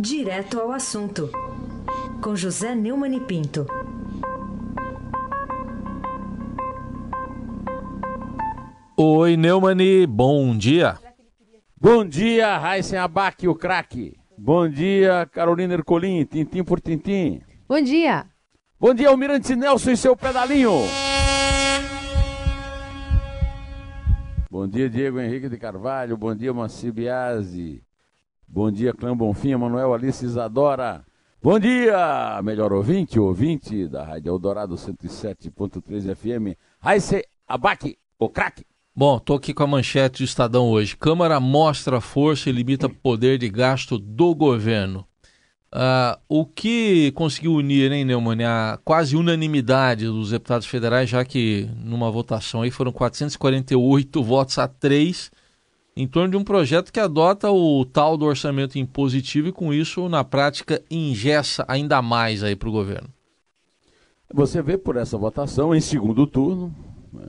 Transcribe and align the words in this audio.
Direto 0.00 0.60
ao 0.60 0.70
assunto, 0.70 1.28
com 2.22 2.36
José 2.36 2.72
Neumann 2.72 3.16
e 3.16 3.20
Pinto. 3.20 3.66
Oi, 8.96 9.36
Neumani, 9.36 10.06
bom 10.06 10.56
dia. 10.56 10.96
Bom 11.76 12.04
dia, 12.04 12.56
Raíssen 12.58 12.96
Abac, 12.96 13.48
o 13.48 13.56
craque. 13.56 14.16
Bom 14.38 14.68
dia, 14.68 15.28
Carolina 15.32 15.74
Ercolim, 15.74 16.24
tintim 16.24 16.62
por 16.62 16.80
tintim. 16.80 17.42
Bom 17.68 17.80
dia. 17.80 18.26
Bom 18.78 18.94
dia, 18.94 19.08
Almirante 19.08 19.56
Nelson 19.56 19.90
e 19.90 19.96
seu 19.96 20.16
pedalinho. 20.16 20.70
Bom 24.48 24.68
dia, 24.68 24.88
Diego 24.88 25.18
Henrique 25.18 25.48
de 25.48 25.58
Carvalho. 25.58 26.16
Bom 26.16 26.36
dia, 26.36 26.54
Maci 26.54 26.92
Biasi. 26.92 27.87
Bom 28.50 28.70
dia, 28.70 28.94
Clã 28.94 29.14
Bonfim, 29.14 29.54
Manuel 29.56 29.92
Alice 29.92 30.24
Isadora. 30.24 31.04
Bom 31.40 31.58
dia, 31.58 32.40
melhor 32.42 32.72
ouvinte, 32.72 33.20
ouvinte 33.20 33.86
da 33.86 34.02
Rádio 34.02 34.30
Eldorado 34.30 34.74
107.3 34.74 36.16
FM. 36.16 36.56
Raíssen 36.80 37.22
Abac, 37.46 37.98
o 38.18 38.28
craque. 38.30 38.64
Bom, 38.96 39.18
tô 39.18 39.34
aqui 39.34 39.52
com 39.52 39.64
a 39.64 39.66
manchete 39.66 40.22
do 40.22 40.24
Estadão 40.24 40.70
hoje. 40.70 40.96
Câmara 40.96 41.38
mostra 41.38 42.00
força 42.00 42.48
e 42.48 42.52
limita 42.52 42.88
poder 42.88 43.36
de 43.36 43.50
gasto 43.50 43.98
do 43.98 44.34
governo. 44.34 45.06
Uh, 45.70 46.18
o 46.26 46.46
que 46.46 47.12
conseguiu 47.12 47.52
unir, 47.52 47.92
hein, 47.92 48.02
Neumann, 48.02 48.44
a 48.44 48.78
quase 48.82 49.14
unanimidade 49.14 50.06
dos 50.06 50.30
deputados 50.30 50.66
federais, 50.66 51.10
já 51.10 51.22
que 51.22 51.68
numa 51.76 52.10
votação 52.10 52.62
aí 52.62 52.70
foram 52.70 52.92
448 52.92 54.22
votos 54.22 54.58
a 54.58 54.66
3 54.66 55.30
em 55.98 56.06
torno 56.06 56.30
de 56.30 56.36
um 56.36 56.44
projeto 56.44 56.92
que 56.92 57.00
adota 57.00 57.50
o 57.50 57.84
tal 57.84 58.16
do 58.16 58.24
orçamento 58.24 58.78
impositivo 58.78 59.48
e 59.48 59.52
com 59.52 59.74
isso, 59.74 60.08
na 60.08 60.22
prática, 60.22 60.80
ingessa 60.88 61.64
ainda 61.66 62.00
mais 62.00 62.44
aí 62.44 62.54
para 62.54 62.68
o 62.68 62.72
governo. 62.72 63.08
Você 64.32 64.62
vê 64.62 64.78
por 64.78 64.96
essa 64.96 65.18
votação 65.18 65.74
em 65.74 65.80
segundo 65.80 66.24
turno, 66.24 66.72
né? 67.12 67.26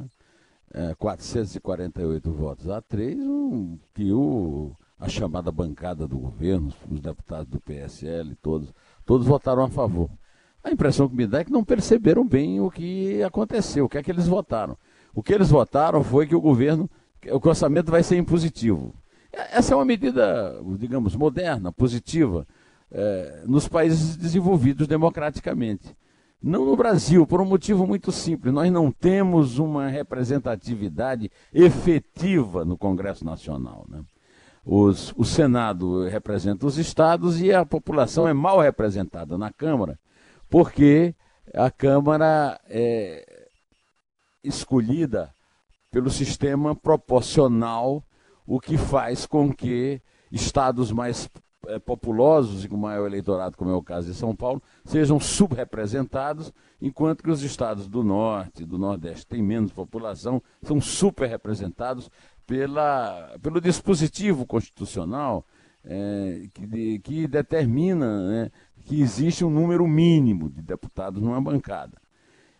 é, 0.71 0.93
448 0.93 2.31
votos 2.31 2.69
a 2.69 2.79
3, 2.79 3.17
um, 3.17 3.79
que 3.91 4.13
o, 4.13 4.75
a 4.99 5.09
chamada 5.09 5.51
bancada 5.51 6.07
do 6.07 6.19
governo, 6.19 6.71
os 6.91 6.99
deputados 6.99 7.47
do 7.47 7.59
PSL, 7.59 8.35
todos, 8.35 8.71
todos 9.03 9.25
votaram 9.25 9.63
a 9.63 9.69
favor. 9.69 10.11
A 10.63 10.69
impressão 10.69 11.09
que 11.09 11.15
me 11.15 11.25
dá 11.25 11.39
é 11.39 11.43
que 11.43 11.51
não 11.51 11.63
perceberam 11.63 12.23
bem 12.23 12.59
o 12.59 12.69
que 12.69 13.23
aconteceu, 13.23 13.85
o 13.85 13.89
que 13.89 13.97
é 13.97 14.03
que 14.03 14.11
eles 14.11 14.27
votaram. 14.27 14.77
O 15.11 15.23
que 15.23 15.33
eles 15.33 15.49
votaram 15.49 16.03
foi 16.03 16.27
que 16.27 16.35
o 16.35 16.41
governo, 16.41 16.87
o 17.25 17.47
orçamento 17.47 17.91
vai 17.91 18.03
ser 18.03 18.17
impositivo. 18.17 18.93
Essa 19.31 19.73
é 19.73 19.75
uma 19.75 19.85
medida, 19.85 20.59
digamos, 20.77 21.15
moderna, 21.15 21.71
positiva, 21.71 22.47
é, 22.91 23.43
nos 23.45 23.67
países 23.67 24.15
desenvolvidos 24.15 24.87
democraticamente. 24.87 25.95
Não 26.41 26.65
no 26.65 26.75
Brasil, 26.75 27.27
por 27.27 27.41
um 27.41 27.45
motivo 27.45 27.85
muito 27.85 28.11
simples. 28.11 28.53
Nós 28.53 28.71
não 28.71 28.91
temos 28.91 29.59
uma 29.59 29.87
representatividade 29.87 31.29
efetiva 31.53 32.63
no 32.63 32.77
Congresso 32.77 33.25
Nacional. 33.25 33.85
Né? 33.89 34.01
Os, 34.65 35.13
o 35.17 35.25
Senado 35.25 36.07
representa 36.07 36.65
os 36.65 36.77
estados 36.77 37.41
e 37.41 37.51
a 37.53 37.65
população 37.65 38.27
é 38.27 38.33
mal 38.33 38.59
representada 38.59 39.37
na 39.37 39.51
Câmara, 39.51 39.99
porque 40.49 41.13
a 41.53 41.69
Câmara 41.69 42.59
é 42.69 43.47
escolhida 44.43 45.29
pelo 45.91 46.09
sistema 46.09 46.75
proporcional, 46.75 48.03
o 48.45 48.59
que 48.59 48.77
faz 48.77 49.25
com 49.25 49.53
que 49.53 50.01
estados 50.31 50.91
mais 50.91 51.29
é, 51.67 51.77
populosos 51.77 52.63
e 52.63 52.69
com 52.69 52.77
maior 52.77 53.05
eleitorado, 53.05 53.57
como 53.57 53.71
é 53.71 53.75
o 53.75 53.83
caso 53.83 54.07
de 54.07 54.13
São 54.13 54.35
Paulo, 54.35 54.61
sejam 54.85 55.19
subrepresentados, 55.19 56.53
enquanto 56.81 57.23
que 57.23 57.29
os 57.29 57.43
estados 57.43 57.87
do 57.87 58.03
norte 58.03 58.63
e 58.63 58.65
do 58.65 58.77
nordeste 58.77 59.27
têm 59.27 59.41
menos 59.43 59.71
população, 59.71 60.41
são 60.61 60.79
superrepresentados 60.79 62.09
pela, 62.45 63.37
pelo 63.41 63.59
dispositivo 63.61 64.45
constitucional 64.45 65.45
é, 65.83 66.47
que, 66.53 66.99
que, 66.99 67.27
determina 67.27 68.27
né, 68.27 68.51
que 68.85 69.01
existe 69.01 69.45
um 69.45 69.49
número 69.49 69.87
mínimo 69.87 70.49
de 70.49 70.61
deputados 70.61 71.21
numa 71.21 71.41
bancada. 71.41 71.97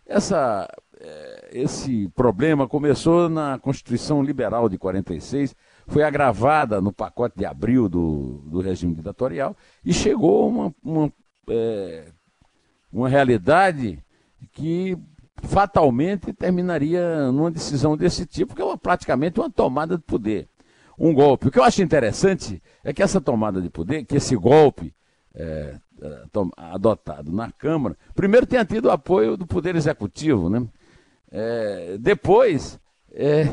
Essa, 0.06 0.68
esse 1.52 2.08
problema 2.14 2.68
começou 2.68 3.28
na 3.28 3.58
Constituição 3.58 4.22
Liberal 4.22 4.68
de 4.68 4.78
46, 4.78 5.54
foi 5.86 6.02
agravada 6.02 6.80
no 6.80 6.92
pacote 6.92 7.36
de 7.38 7.44
abril 7.44 7.88
do, 7.88 8.42
do 8.46 8.60
regime 8.60 8.94
ditatorial 8.94 9.56
e 9.84 9.92
chegou 9.92 10.48
uma, 10.48 10.74
uma, 10.82 11.12
é, 11.48 12.04
uma 12.92 13.08
realidade 13.08 14.02
que 14.52 14.96
fatalmente 15.42 16.32
terminaria 16.32 17.32
numa 17.32 17.50
decisão 17.50 17.96
desse 17.96 18.26
tipo, 18.26 18.54
que 18.54 18.62
é 18.62 18.64
uma, 18.64 18.78
praticamente 18.78 19.40
uma 19.40 19.50
tomada 19.50 19.96
de 19.96 20.02
poder. 20.02 20.48
Um 20.98 21.14
golpe. 21.14 21.48
O 21.48 21.50
que 21.50 21.58
eu 21.58 21.64
acho 21.64 21.82
interessante 21.82 22.62
é 22.84 22.92
que 22.92 23.02
essa 23.02 23.20
tomada 23.20 23.60
de 23.60 23.70
poder, 23.70 24.04
que 24.04 24.16
esse 24.16 24.36
golpe 24.36 24.94
é, 25.34 25.76
é 26.02 26.22
adotado 26.56 27.32
na 27.32 27.50
Câmara, 27.50 27.96
primeiro 28.14 28.46
tenha 28.46 28.66
tido 28.66 28.86
o 28.86 28.90
apoio 28.90 29.34
do 29.34 29.46
Poder 29.46 29.74
Executivo, 29.74 30.50
né? 30.50 30.66
É, 31.30 31.96
depois, 31.98 32.78
é, 33.12 33.48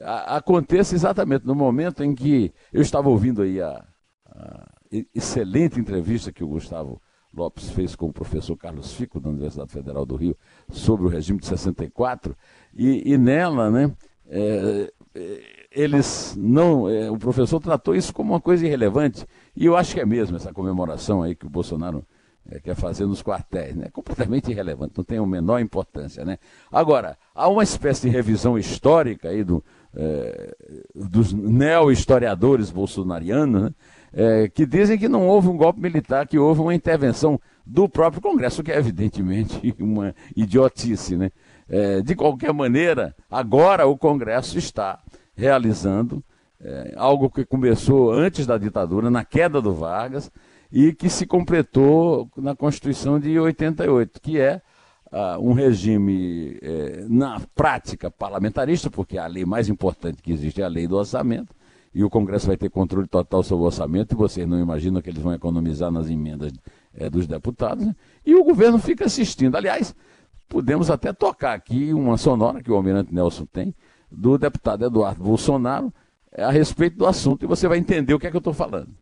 aconteça 0.00 0.94
exatamente 0.94 1.46
no 1.46 1.54
momento 1.54 2.02
em 2.02 2.14
que 2.14 2.52
eu 2.72 2.82
estava 2.82 3.08
ouvindo 3.08 3.42
aí 3.42 3.60
a, 3.60 3.84
a, 4.26 4.72
excelente 5.14 5.78
entrevista 5.78 6.32
que 6.32 6.42
o 6.42 6.48
Gustavo 6.48 7.00
Lopes 7.34 7.70
fez 7.70 7.94
com 7.94 8.06
o 8.06 8.12
professor 8.12 8.56
Carlos 8.56 8.92
Fico, 8.92 9.20
da 9.20 9.30
Universidade 9.30 9.72
Federal 9.72 10.04
do 10.04 10.16
Rio, 10.16 10.36
sobre 10.70 11.06
o 11.06 11.08
regime 11.08 11.38
de 11.38 11.46
64, 11.46 12.36
e, 12.74 13.12
e 13.12 13.16
nela, 13.16 13.70
né, 13.70 13.94
é, 14.28 14.92
é, 15.14 15.40
eles 15.70 16.34
não. 16.36 16.88
É, 16.88 17.10
o 17.10 17.18
professor 17.18 17.58
tratou 17.60 17.94
isso 17.94 18.12
como 18.12 18.32
uma 18.32 18.40
coisa 18.40 18.66
irrelevante, 18.66 19.26
e 19.56 19.64
eu 19.64 19.76
acho 19.76 19.94
que 19.94 20.00
é 20.00 20.06
mesmo 20.06 20.36
essa 20.36 20.52
comemoração 20.52 21.22
aí 21.22 21.34
que 21.34 21.46
o 21.46 21.50
Bolsonaro 21.50 22.04
é, 22.50 22.58
quer 22.58 22.74
fazer 22.74 23.06
nos 23.06 23.22
quartéis, 23.22 23.76
né? 23.76 23.88
Completamente 23.92 24.50
irrelevante, 24.50 24.94
não 24.96 25.04
tem 25.04 25.18
a 25.18 25.26
menor 25.26 25.60
importância, 25.60 26.24
né? 26.24 26.38
Agora, 26.70 27.16
há 27.34 27.48
uma 27.48 27.62
espécie 27.62 28.02
de 28.02 28.08
revisão 28.08 28.58
histórica 28.58 29.28
aí 29.28 29.44
do, 29.44 29.64
é, 29.94 30.54
dos 30.94 31.32
neo-historiadores 31.32 32.70
bolsonarianos, 32.70 33.62
né, 33.62 33.74
é, 34.12 34.48
que 34.48 34.66
dizem 34.66 34.98
que 34.98 35.08
não 35.08 35.26
houve 35.26 35.48
um 35.48 35.56
golpe 35.56 35.80
militar, 35.80 36.26
que 36.26 36.38
houve 36.38 36.60
uma 36.60 36.74
intervenção 36.74 37.40
do 37.64 37.88
próprio 37.88 38.20
Congresso, 38.20 38.62
que 38.62 38.72
é 38.72 38.78
evidentemente 38.78 39.74
uma 39.78 40.14
idiotice. 40.36 41.16
Né? 41.16 41.30
É, 41.68 42.02
de 42.02 42.14
qualquer 42.14 42.52
maneira, 42.52 43.14
agora 43.30 43.86
o 43.86 43.96
Congresso 43.96 44.58
está 44.58 44.98
realizando 45.34 46.22
é, 46.60 46.94
algo 46.96 47.30
que 47.30 47.44
começou 47.44 48.12
antes 48.12 48.46
da 48.46 48.58
ditadura, 48.58 49.10
na 49.10 49.24
queda 49.24 49.60
do 49.60 49.72
Vargas, 49.72 50.30
e 50.72 50.94
que 50.94 51.10
se 51.10 51.26
completou 51.26 52.30
na 52.36 52.56
Constituição 52.56 53.20
de 53.20 53.38
88, 53.38 54.20
que 54.22 54.40
é 54.40 54.62
uh, 55.12 55.38
um 55.38 55.52
regime, 55.52 56.58
eh, 56.62 57.04
na 57.10 57.38
prática, 57.54 58.10
parlamentarista, 58.10 58.90
porque 58.90 59.18
a 59.18 59.26
lei 59.26 59.44
mais 59.44 59.68
importante 59.68 60.22
que 60.22 60.32
existe 60.32 60.62
é 60.62 60.64
a 60.64 60.68
lei 60.68 60.88
do 60.88 60.96
orçamento, 60.96 61.54
e 61.94 62.02
o 62.02 62.08
Congresso 62.08 62.46
vai 62.46 62.56
ter 62.56 62.70
controle 62.70 63.06
total 63.06 63.42
sobre 63.42 63.64
o 63.64 63.66
orçamento, 63.66 64.14
e 64.14 64.16
vocês 64.16 64.48
não 64.48 64.58
imaginam 64.58 65.02
que 65.02 65.10
eles 65.10 65.22
vão 65.22 65.34
economizar 65.34 65.90
nas 65.90 66.08
emendas 66.08 66.50
eh, 66.94 67.10
dos 67.10 67.26
deputados, 67.26 67.84
né? 67.84 67.94
e 68.24 68.34
o 68.34 68.42
governo 68.42 68.78
fica 68.78 69.04
assistindo. 69.04 69.54
Aliás, 69.56 69.94
podemos 70.48 70.90
até 70.90 71.12
tocar 71.12 71.52
aqui 71.52 71.92
uma 71.92 72.16
sonora 72.16 72.62
que 72.62 72.72
o 72.72 72.74
Almirante 72.74 73.14
Nelson 73.14 73.44
tem, 73.44 73.74
do 74.10 74.38
deputado 74.38 74.86
Eduardo 74.86 75.22
Bolsonaro, 75.22 75.92
a 76.34 76.50
respeito 76.50 76.96
do 76.96 77.06
assunto, 77.06 77.44
e 77.44 77.46
você 77.46 77.68
vai 77.68 77.76
entender 77.76 78.14
o 78.14 78.18
que 78.18 78.26
é 78.26 78.30
que 78.30 78.36
eu 78.36 78.38
estou 78.38 78.54
falando. 78.54 79.01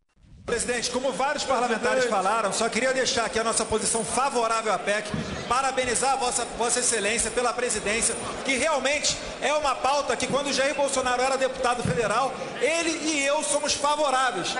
Presidente, 0.50 0.90
como 0.90 1.12
vários 1.12 1.44
parlamentares 1.44 2.06
falaram, 2.06 2.52
só 2.52 2.68
queria 2.68 2.92
deixar 2.92 3.26
aqui 3.26 3.38
a 3.38 3.44
nossa 3.44 3.64
posição 3.64 4.04
favorável 4.04 4.72
à 4.72 4.78
PEC, 4.80 5.08
parabenizar 5.48 6.14
a 6.14 6.16
vossa, 6.16 6.44
vossa 6.58 6.80
Excelência 6.80 7.30
pela 7.30 7.52
presidência, 7.52 8.16
que 8.44 8.56
realmente 8.56 9.16
é 9.40 9.54
uma 9.54 9.76
pauta 9.76 10.16
que 10.16 10.26
quando 10.26 10.52
Jair 10.52 10.74
Bolsonaro 10.74 11.22
era 11.22 11.38
deputado 11.38 11.84
federal, 11.84 12.34
ele 12.60 12.90
e 12.90 13.24
eu 13.24 13.44
somos 13.44 13.74
favoráveis. 13.74 14.56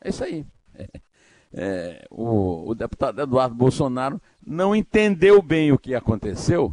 É 0.00 0.08
isso 0.08 0.22
aí. 0.22 0.46
É, 0.78 0.88
é, 1.52 2.06
o, 2.08 2.70
o, 2.70 2.74
deputado 2.76 3.20
Eduardo 3.20 3.56
Bolsonaro 3.56 4.22
não 4.46 4.72
entendeu 4.74 5.42
bem 5.42 5.72
o 5.72 5.78
que 5.78 5.96
aconteceu 5.96 6.72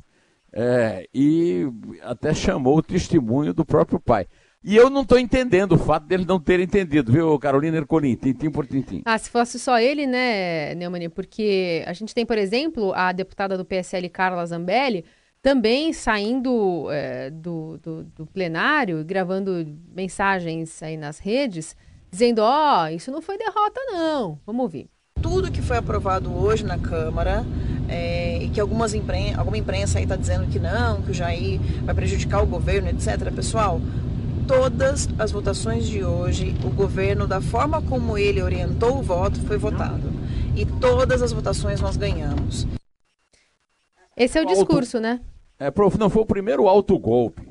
é, 0.53 1.09
e 1.11 1.65
até 2.03 2.31
chamou 2.31 2.77
o 2.77 2.83
testemunho 2.83 3.55
do 3.55 3.65
próprio 3.65 3.99
pai. 3.99 4.27
E 4.63 4.75
eu 4.75 4.91
não 4.91 5.01
estou 5.01 5.17
entendendo 5.17 5.71
o 5.71 5.77
fato 5.77 6.05
dele 6.05 6.23
não 6.23 6.39
ter 6.39 6.59
entendido, 6.59 7.11
viu, 7.11 7.39
Carolina 7.39 7.77
Ercolim, 7.77 8.15
tintim 8.15 8.51
por 8.51 8.67
tintim. 8.67 9.01
Ah, 9.05 9.17
se 9.17 9.27
fosse 9.27 9.57
só 9.57 9.79
ele, 9.79 10.05
né, 10.05 10.75
Neumann, 10.75 11.09
porque 11.09 11.83
a 11.87 11.93
gente 11.93 12.13
tem, 12.13 12.27
por 12.27 12.37
exemplo, 12.37 12.93
a 12.93 13.11
deputada 13.11 13.57
do 13.57 13.65
PSL, 13.65 14.07
Carla 14.09 14.45
Zambelli, 14.45 15.03
também 15.41 15.91
saindo 15.91 16.87
é, 16.91 17.31
do, 17.31 17.79
do, 17.79 18.03
do, 18.03 18.25
plenário, 18.27 19.03
gravando 19.03 19.65
mensagens 19.95 20.83
aí 20.83 20.95
nas 20.95 21.17
redes, 21.17 21.75
dizendo: 22.11 22.43
ó, 22.43 22.83
oh, 22.83 22.87
isso 22.89 23.11
não 23.11 23.21
foi 23.21 23.39
derrota, 23.39 23.81
não. 23.87 24.39
Vamos 24.45 24.61
ouvir. 24.61 24.87
Tudo 25.19 25.51
que 25.51 25.61
foi 25.61 25.77
aprovado 25.77 26.31
hoje 26.31 26.63
na 26.63 26.77
Câmara 26.77 27.43
é, 27.89 28.43
e 28.43 28.49
que 28.49 28.59
algumas 28.59 28.93
impren 28.93 29.33
alguma 29.35 29.57
imprensa 29.57 29.97
aí 29.97 30.03
está 30.03 30.15
dizendo 30.15 30.47
que 30.47 30.59
não, 30.59 31.01
que 31.01 31.11
o 31.11 31.13
Jair 31.13 31.59
vai 31.83 31.95
prejudicar 31.95 32.43
o 32.43 32.45
governo, 32.45 32.89
etc. 32.89 33.31
Pessoal, 33.33 33.81
todas 34.51 35.07
as 35.17 35.31
votações 35.31 35.87
de 35.87 36.03
hoje, 36.03 36.53
o 36.65 36.69
governo, 36.69 37.25
da 37.25 37.39
forma 37.39 37.81
como 37.81 38.17
ele 38.17 38.41
orientou 38.41 38.99
o 38.99 39.01
voto, 39.01 39.39
foi 39.45 39.57
votado. 39.57 40.11
E 40.53 40.65
todas 40.65 41.21
as 41.21 41.31
votações 41.31 41.79
nós 41.79 41.95
ganhamos. 41.95 42.67
Esse 44.15 44.37
é 44.37 44.41
o 44.41 44.45
discurso, 44.45 44.99
né? 44.99 45.21
É, 45.57 45.71
prof, 45.71 45.97
não 45.97 46.09
foi 46.09 46.23
o 46.23 46.25
primeiro 46.25 46.67
autogolpe 46.67 47.49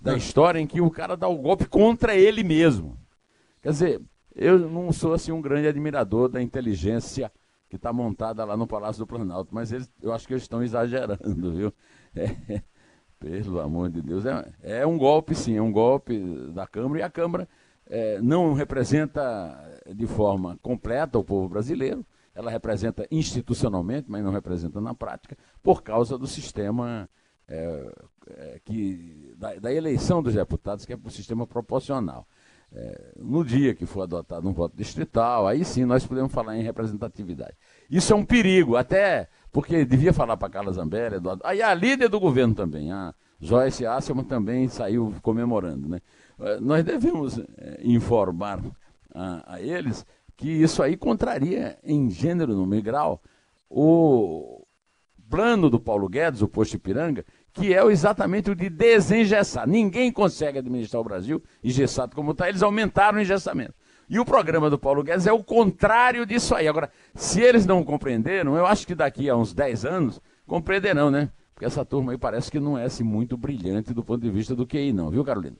da 0.00 0.16
história 0.16 0.58
em 0.58 0.66
que 0.66 0.80
o 0.80 0.90
cara 0.90 1.14
dá 1.14 1.28
o 1.28 1.36
golpe 1.36 1.66
contra 1.66 2.16
ele 2.16 2.42
mesmo. 2.42 2.98
Quer 3.60 3.72
dizer, 3.72 4.02
eu 4.34 4.58
não 4.58 4.90
sou 4.92 5.12
assim 5.12 5.32
um 5.32 5.42
grande 5.42 5.68
admirador 5.68 6.30
da 6.30 6.40
inteligência 6.40 7.30
que 7.68 7.76
está 7.76 7.92
montada 7.92 8.46
lá 8.46 8.56
no 8.56 8.66
Palácio 8.66 9.00
do 9.00 9.06
Planalto, 9.06 9.54
mas 9.54 9.72
eles, 9.72 9.92
eu 10.02 10.10
acho 10.10 10.26
que 10.26 10.32
eles 10.32 10.44
estão 10.44 10.62
exagerando, 10.62 11.52
viu? 11.54 11.74
É, 12.12 12.60
pelo 13.20 13.60
amor 13.60 13.90
de 13.90 14.00
Deus, 14.00 14.24
é, 14.24 14.52
é, 14.62 14.86
um 14.86 14.96
golpe 14.96 15.34
sim, 15.34 15.56
é 15.56 15.62
um 15.62 15.70
golpe 15.70 16.18
da 16.52 16.66
Câmara 16.66 17.00
e 17.00 17.02
a 17.02 17.10
Câmara 17.10 17.48
é, 17.86 18.20
não 18.20 18.54
representa 18.54 19.80
de 19.94 20.06
forma 20.06 20.58
completa 20.62 21.18
o 21.18 21.24
povo 21.24 21.48
brasileiro, 21.48 22.04
ela 22.34 22.50
representa 22.50 23.06
institucionalmente, 23.10 24.10
mas 24.10 24.24
não 24.24 24.32
representa 24.32 24.80
na 24.80 24.94
prática, 24.94 25.36
por 25.62 25.82
causa 25.82 26.16
do 26.16 26.26
sistema 26.26 27.08
é, 27.46 27.92
é, 28.28 28.60
que, 28.64 29.34
da, 29.36 29.54
da, 29.56 29.72
eleição 29.72 30.22
dos 30.22 30.34
deputados, 30.34 30.86
que 30.86 30.92
é 30.92 30.98
o 31.02 31.10
sistema 31.10 31.46
proporcional. 31.46 32.26
É, 32.72 33.14
no 33.16 33.44
dia 33.44 33.74
que 33.74 33.84
for 33.84 34.02
adotado 34.02 34.48
um 34.48 34.52
voto 34.52 34.76
distrital, 34.76 35.48
aí 35.48 35.64
sim 35.64 35.84
nós 35.84 36.06
podemos 36.06 36.32
falar 36.32 36.56
em 36.56 36.62
representatividade. 36.62 37.56
Isso 37.90 38.12
é 38.12 38.16
um 38.16 38.24
perigo, 38.24 38.76
até 38.76 39.28
porque 39.52 39.84
devia 39.84 40.12
falar 40.12 40.36
para 40.36 40.50
Carla 40.50 40.72
Zambelli, 40.72 41.16
Eduardo. 41.16 41.42
Aí 41.44 41.62
a 41.62 41.74
líder 41.74 42.08
do 42.08 42.20
governo 42.20 42.54
também, 42.54 42.92
a 42.92 43.14
Joyce 43.40 43.86
Asselman 43.86 44.24
também 44.24 44.68
saiu 44.68 45.14
comemorando. 45.22 45.88
Né? 45.88 46.00
É, 46.38 46.60
nós 46.60 46.84
devemos 46.84 47.38
é, 47.38 47.80
informar 47.82 48.60
a, 49.14 49.54
a 49.54 49.60
eles 49.60 50.06
que 50.36 50.48
isso 50.48 50.82
aí 50.82 50.96
contraria 50.96 51.78
em 51.84 52.08
gênero, 52.08 52.54
no 52.54 52.82
grau, 52.82 53.22
o 53.68 54.64
plano 55.28 55.68
do 55.68 55.78
Paulo 55.78 56.08
Guedes, 56.08 56.42
o 56.42 56.48
posto 56.48 56.74
Ipiranga, 56.74 57.24
que 57.52 57.74
é 57.74 57.84
exatamente 57.86 58.50
o 58.50 58.54
de 58.54 58.68
desengessar. 58.70 59.68
Ninguém 59.68 60.10
consegue 60.10 60.58
administrar 60.58 61.00
o 61.00 61.04
Brasil 61.04 61.42
engessado 61.62 62.16
como 62.16 62.32
está, 62.32 62.48
eles 62.48 62.62
aumentaram 62.62 63.18
o 63.18 63.20
engessamento. 63.20 63.74
E 64.10 64.18
o 64.18 64.24
programa 64.24 64.68
do 64.68 64.76
Paulo 64.76 65.04
Guedes 65.04 65.28
é 65.28 65.32
o 65.32 65.44
contrário 65.44 66.26
disso 66.26 66.52
aí. 66.52 66.66
Agora, 66.66 66.90
se 67.14 67.40
eles 67.40 67.64
não 67.64 67.84
compreenderam, 67.84 68.56
eu 68.56 68.66
acho 68.66 68.84
que 68.84 68.92
daqui 68.92 69.30
a 69.30 69.36
uns 69.36 69.54
10 69.54 69.84
anos 69.84 70.20
compreenderão, 70.48 71.12
né? 71.12 71.30
Porque 71.54 71.64
essa 71.64 71.84
turma 71.84 72.10
aí 72.10 72.18
parece 72.18 72.50
que 72.50 72.58
não 72.58 72.76
é 72.76 72.86
assim, 72.86 73.04
muito 73.04 73.36
brilhante 73.36 73.94
do 73.94 74.02
ponto 74.02 74.20
de 74.20 74.28
vista 74.28 74.52
do 74.52 74.66
QI, 74.66 74.92
não, 74.92 75.10
viu, 75.10 75.24
Carolina? 75.24 75.56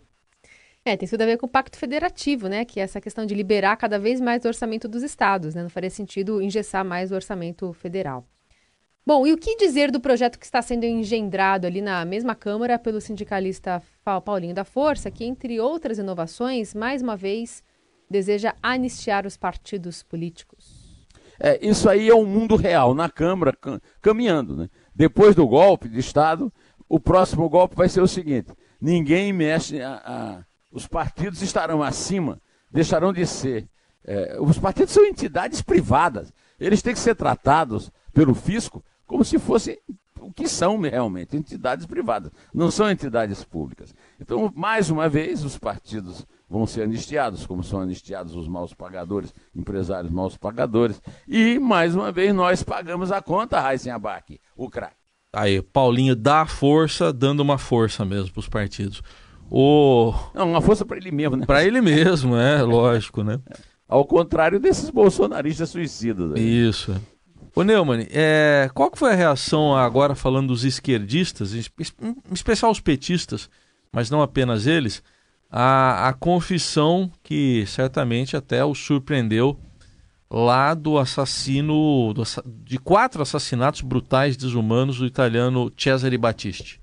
É, 0.85 0.97
tem 0.97 1.08
tudo 1.08 1.23
a 1.23 1.26
ver 1.26 1.37
com 1.37 1.47
o 1.47 1.49
pacto 1.49 1.79
federativo, 1.79 2.49
né? 2.49 2.64
Que 2.64 2.81
é 2.81 2.82
essa 2.82 3.00
questão 3.00 3.25
de 3.25 3.37
liberar 3.37 3.76
cada 3.76 4.00
vez 4.00 4.20
mais 4.20 4.44
o 4.44 4.49
orçamento 4.49 4.88
dos 4.88 5.05
estados, 5.05 5.55
né? 5.55 5.62
Não 5.62 5.70
faria 5.70 5.91
sentido 5.91 6.43
engessar 6.43 6.85
mais 6.85 7.12
o 7.12 7.14
orçamento 7.14 7.73
federal. 7.73 8.26
Bom, 9.06 9.25
e 9.29 9.32
o 9.32 9.38
que 9.38 9.55
dizer 9.58 9.93
do 9.93 10.00
projeto 10.00 10.41
que 10.41 10.44
está 10.44 10.61
sendo 10.61 10.82
engendrado 10.82 11.69
ali 11.69 11.81
na 11.81 12.05
mesma 12.05 12.35
Câmara 12.35 12.81
pelo 12.81 13.00
sindicalista 13.00 13.81
Paulinho 14.25 14.55
da 14.56 14.64
Força, 14.64 15.08
que, 15.08 15.25
entre 15.25 15.61
outras 15.61 15.99
inovações, 15.99 16.75
mais 16.75 17.00
uma 17.00 17.17
vez 17.17 17.62
deseja 18.10 18.54
anistiar 18.62 19.26
os 19.26 19.36
partidos 19.36 20.02
políticos? 20.02 20.80
É, 21.38 21.64
isso 21.66 21.88
aí 21.88 22.08
é 22.08 22.14
um 22.14 22.26
mundo 22.26 22.56
real, 22.56 22.94
na 22.94 23.08
Câmara, 23.08 23.56
caminhando. 24.02 24.56
Né? 24.56 24.70
Depois 24.94 25.34
do 25.34 25.46
golpe 25.46 25.88
de 25.88 25.98
Estado, 25.98 26.52
o 26.88 27.00
próximo 27.00 27.48
golpe 27.48 27.76
vai 27.76 27.88
ser 27.88 28.02
o 28.02 28.08
seguinte: 28.08 28.52
ninguém 28.80 29.32
mexe 29.32 29.80
a, 29.80 30.02
a 30.04 30.44
os 30.72 30.86
partidos 30.86 31.42
estarão 31.42 31.82
acima, 31.82 32.40
deixarão 32.70 33.12
de 33.12 33.26
ser. 33.26 33.68
É, 34.04 34.36
os 34.40 34.58
partidos 34.58 34.92
são 34.92 35.04
entidades 35.04 35.62
privadas. 35.62 36.32
Eles 36.58 36.80
têm 36.80 36.94
que 36.94 37.00
ser 37.00 37.14
tratados 37.16 37.90
pelo 38.12 38.34
fisco 38.34 38.84
como 39.06 39.24
se 39.24 39.38
fossem 39.38 39.76
o 40.20 40.32
que 40.32 40.49
são 40.49 40.78
realmente, 40.81 41.37
entidades 41.37 41.87
privadas, 41.87 42.31
não 42.52 42.70
são 42.70 42.90
entidades 42.90 43.43
públicas. 43.44 43.94
Então, 44.20 44.52
mais 44.55 44.90
uma 44.90 45.08
vez, 45.08 45.44
os 45.44 45.58
partidos 45.58 46.26
vão 46.49 46.67
ser 46.67 46.82
anistiados, 46.82 47.46
como 47.46 47.62
são 47.62 47.81
anistiados 47.81 48.34
os 48.34 48.49
maus 48.49 48.75
pagadores, 48.75 49.32
empresários 49.55 50.12
maus 50.12 50.37
pagadores. 50.37 51.00
E, 51.26 51.58
mais 51.58 51.94
uma 51.94 52.11
vez, 52.11 52.34
nós 52.34 52.62
pagamos 52.62 53.12
a 53.12 53.22
conta, 53.22 53.61
Raíssen 53.61 53.93
Abac, 53.93 54.40
o 54.56 54.69
craque. 54.69 54.96
Aí, 55.32 55.62
Paulinho 55.62 56.17
dá 56.17 56.44
força, 56.44 57.12
dando 57.12 57.40
uma 57.40 57.56
força 57.56 58.05
mesmo 58.05 58.32
para 58.32 58.40
os 58.40 58.49
partidos. 58.49 59.00
O... 59.49 60.12
Não, 60.34 60.50
uma 60.50 60.61
força 60.61 60.84
para 60.84 60.96
ele 60.96 61.11
mesmo, 61.11 61.37
né? 61.37 61.46
Para 61.46 61.64
ele 61.64 61.81
mesmo, 61.81 62.37
é, 62.37 62.62
lógico, 62.62 63.22
né? 63.22 63.40
Ao 63.88 64.05
contrário 64.05 64.61
desses 64.61 64.90
bolsonaristas 64.90 65.70
suicidas. 65.70 66.32
Aí. 66.32 66.69
Isso. 66.69 66.94
Ô 67.55 67.62
Neumann, 67.62 68.06
é, 68.11 68.70
qual 68.75 68.91
que 68.91 68.99
foi 68.99 69.12
a 69.12 69.17
reação 69.17 69.76
agora 69.76 70.14
falando 70.14 70.49
dos 70.49 70.64
esquerdistas, 70.64 71.52
em 71.55 71.62
especial 72.32 72.70
os 72.70 72.81
petistas, 72.81 73.50
mas 73.93 74.08
não 74.08 74.23
apenas 74.23 74.67
eles, 74.67 75.02
a, 75.50 76.08
a 76.08 76.12
confissão 76.12 77.11
que 77.23 77.64
certamente 77.67 78.37
até 78.37 78.64
o 78.64 78.75
surpreendeu 78.75 79.58
lá 80.31 80.75
do 80.75 80.97
assassino, 80.97 82.14
do, 82.14 82.23
de 82.64 82.79
quatro 82.79 83.20
assassinatos 83.20 83.81
brutais 83.81 84.37
desumanos 84.37 84.99
do 84.99 85.06
italiano 85.06 85.73
Cesare 85.76 86.17
Battisti? 86.17 86.81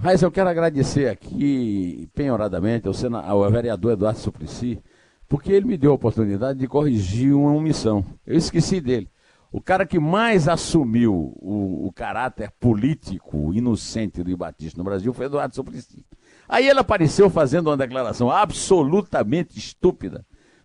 Mas 0.00 0.22
eu 0.22 0.30
quero 0.30 0.50
agradecer 0.50 1.08
aqui, 1.08 2.08
penhoradamente, 2.14 2.86
ao, 2.86 3.44
ao 3.44 3.50
vereador 3.50 3.92
Eduardo 3.92 4.18
Suplicy, 4.18 4.80
porque 5.28 5.52
ele 5.52 5.66
me 5.66 5.76
deu 5.76 5.92
a 5.92 5.94
oportunidade 5.94 6.58
de 6.58 6.66
corrigir 6.66 7.34
uma 7.34 7.52
omissão. 7.52 8.04
Eu 8.26 8.36
esqueci 8.36 8.80
dele. 8.80 9.10
O 9.50 9.60
cara 9.60 9.86
que 9.86 9.98
mais 9.98 10.48
assumiu 10.48 11.32
o, 11.36 11.86
o 11.86 11.92
caráter 11.92 12.50
político 12.58 13.52
inocente 13.52 14.22
do 14.22 14.36
Batista 14.36 14.78
no 14.78 14.84
Brasil 14.84 15.12
foi 15.12 15.26
Eduardo 15.26 15.54
Suplicy. 15.54 16.04
Aí 16.48 16.68
ele 16.68 16.80
apareceu 16.80 17.28
fazendo 17.30 17.68
uma 17.68 17.76
declaração 17.76 18.30
absolutamente 18.30 19.58
estúpida 19.58 20.24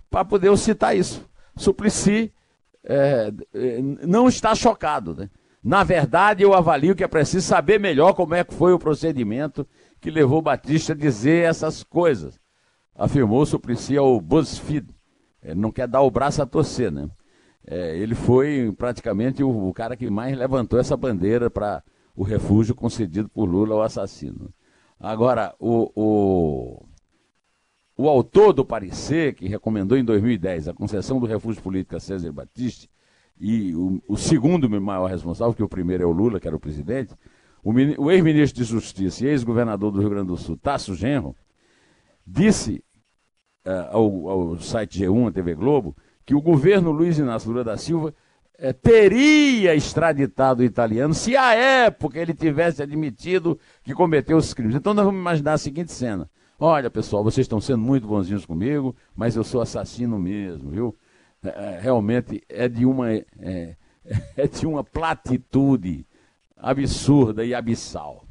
para 0.10 0.26
poder 0.26 0.56
citar 0.58 0.96
isso. 0.96 1.28
Suplicy 1.56 2.32
é, 2.86 3.34
é, 3.54 3.82
não 3.82 4.28
está 4.28 4.54
chocado, 4.56 5.16
né? 5.16 5.30
Na 5.64 5.84
verdade, 5.84 6.44
eu 6.44 6.54
avalio 6.54 6.94
que 6.94 7.06
é 7.06 7.08
preciso 7.08 7.48
saber 7.48 7.80
melhor 7.80 8.14
como 8.14 8.36
é 8.36 8.44
que 8.44 8.54
foi 8.54 8.74
o 8.74 8.80
procedimento 8.80 9.66
que 10.02 10.12
levou 10.12 10.42
Batista 10.42 10.92
a 10.92 10.96
dizer 10.96 11.46
essas 11.46 11.84
coisas. 11.84 12.38
Afirmou 12.96 13.46
Suplicy 13.46 13.98
ao 13.98 14.20
BuzzFeed. 14.22 14.88
Ele 15.42 15.60
não 15.60 15.72
quer 15.72 15.88
dar 15.88 16.02
o 16.02 16.12
braço 16.12 16.42
a 16.42 16.46
torcer, 16.46 16.92
né? 16.92 17.10
É, 17.66 17.98
ele 17.98 18.14
foi 18.14 18.74
praticamente 18.78 19.42
o, 19.42 19.70
o, 19.70 19.74
cara 19.74 19.96
que 19.96 20.10
mais 20.10 20.38
levantou 20.38 20.80
essa 20.80 20.98
bandeira 20.98 21.50
para 21.50 21.82
o 22.16 22.24
refúgio 22.24 22.76
concedido 22.76 23.30
por 23.30 23.46
Lula 23.46 23.76
ao 23.76 23.82
assassino. 23.82 24.54
Agora, 25.00 25.56
o, 25.60 25.92
o, 25.96 26.86
o 27.98 28.10
autor 28.10 28.54
do 28.54 28.66
parecer, 28.66 29.34
que 29.34 29.48
recomendou 29.48 29.98
em 29.98 30.04
2010 30.04 30.68
a 30.68 30.74
concessão 30.74 31.20
do 31.20 31.26
refúgio 31.26 31.62
político 31.62 31.96
a 31.96 32.00
César 32.00 32.32
Batista, 32.32 32.88
e 33.40 33.74
o, 33.76 34.02
o 34.08 34.18
segundo 34.18 34.70
maior 34.82 35.10
responsável, 35.10 35.54
que 35.54 35.64
o 35.64 35.70
primeiro 35.70 36.04
é 36.04 36.06
o 36.06 36.12
Lula, 36.12 36.40
que 36.40 36.48
era 36.48 36.56
o 36.56 36.60
presidente, 36.60 37.14
o, 37.64 37.72
o 37.72 38.12
ex-ministro 38.12 38.62
de 38.62 38.70
Justiça 38.70 39.26
e 39.26 39.30
ex-governador 39.30 39.92
do 39.92 40.00
Rio 40.00 40.10
Grande 40.10 40.28
do 40.28 40.38
Sul, 40.38 40.58
Tasso 40.58 40.94
Genro, 40.96 41.36
disse 42.26 42.84
uh, 43.66 43.90
ao, 43.92 44.30
ao, 44.30 44.60
site 44.60 45.00
G1, 45.02 45.30
a 45.30 45.32
TV 45.32 45.56
Globo, 45.56 45.96
que 46.26 46.36
o 46.36 46.42
governo 46.42 46.92
Luiz 46.92 47.18
Inácio 47.18 47.50
Lula 47.50 47.64
da 47.64 47.78
Silva 47.78 48.14
uh, 48.60 48.74
teria 48.82 49.76
extraditado 49.76 50.62
o 50.62 50.66
italiano 50.66 51.14
se 51.14 51.36
à 51.36 51.54
época 51.54 52.20
ele 52.20 52.34
tivesse 52.34 52.82
admitido 52.82 53.60
que 53.84 53.94
cometeu 53.94 54.38
os 54.38 54.54
crimes. 54.54 54.76
Então 54.76 54.94
nós 54.94 55.06
vamos 55.06 55.20
imaginar 55.20 55.54
a 55.54 55.58
seguinte 55.58 55.92
cena. 55.92 56.30
Olha, 56.60 56.90
pessoal, 56.90 57.24
vocês 57.24 57.46
estão 57.46 57.60
sendo 57.60 57.80
muito 57.80 58.08
bonzinhos 58.08 58.46
comigo, 58.46 58.96
mas 59.16 59.36
eu 59.36 59.44
sou 59.44 59.62
assassino 59.62 60.18
mesmo, 60.18 60.70
viu? 60.70 60.96
É, 61.44 61.80
realmente 61.82 62.42
é 62.48 62.70
de 62.70 62.86
uma 62.86 63.12
é, 63.14 63.26
é 64.38 64.48
de 64.48 64.66
uma 64.66 64.84
platitude 64.84 66.06
absurda 66.56 67.44
e 67.44 67.54
abissal. 67.54 68.26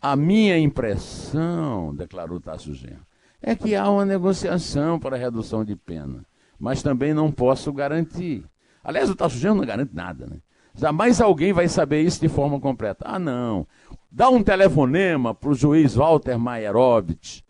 A 0.00 0.14
minha 0.14 0.58
impressão, 0.58 1.94
declarou 1.94 2.38
Tasso 2.38 2.74
Genro, 2.74 3.06
é 3.46 3.54
que 3.54 3.76
há 3.76 3.88
uma 3.90 4.06
negociação 4.06 4.98
para 4.98 5.18
redução 5.18 5.62
de 5.64 5.76
pena, 5.76 6.24
mas 6.58 6.82
também 6.82 7.12
não 7.12 7.30
posso 7.30 7.70
garantir. 7.72 8.42
Aliás, 8.82 9.10
o 9.10 9.14
Tasso 9.14 9.36
Genro 9.36 9.56
não 9.56 9.66
garante 9.66 9.94
nada, 9.94 10.26
né? 10.26 10.38
Jamais 10.74 11.20
alguém 11.20 11.52
vai 11.52 11.68
saber 11.68 12.00
isso 12.00 12.20
de 12.20 12.28
forma 12.28 12.58
completa. 12.58 13.04
Ah, 13.06 13.18
não. 13.18 13.66
Dá 14.10 14.28
um 14.30 14.42
telefonema 14.42 15.34
para 15.34 15.50
o 15.50 15.54
juiz 15.54 15.94
Walter 15.94 16.38
Maierovitch, 16.38 17.42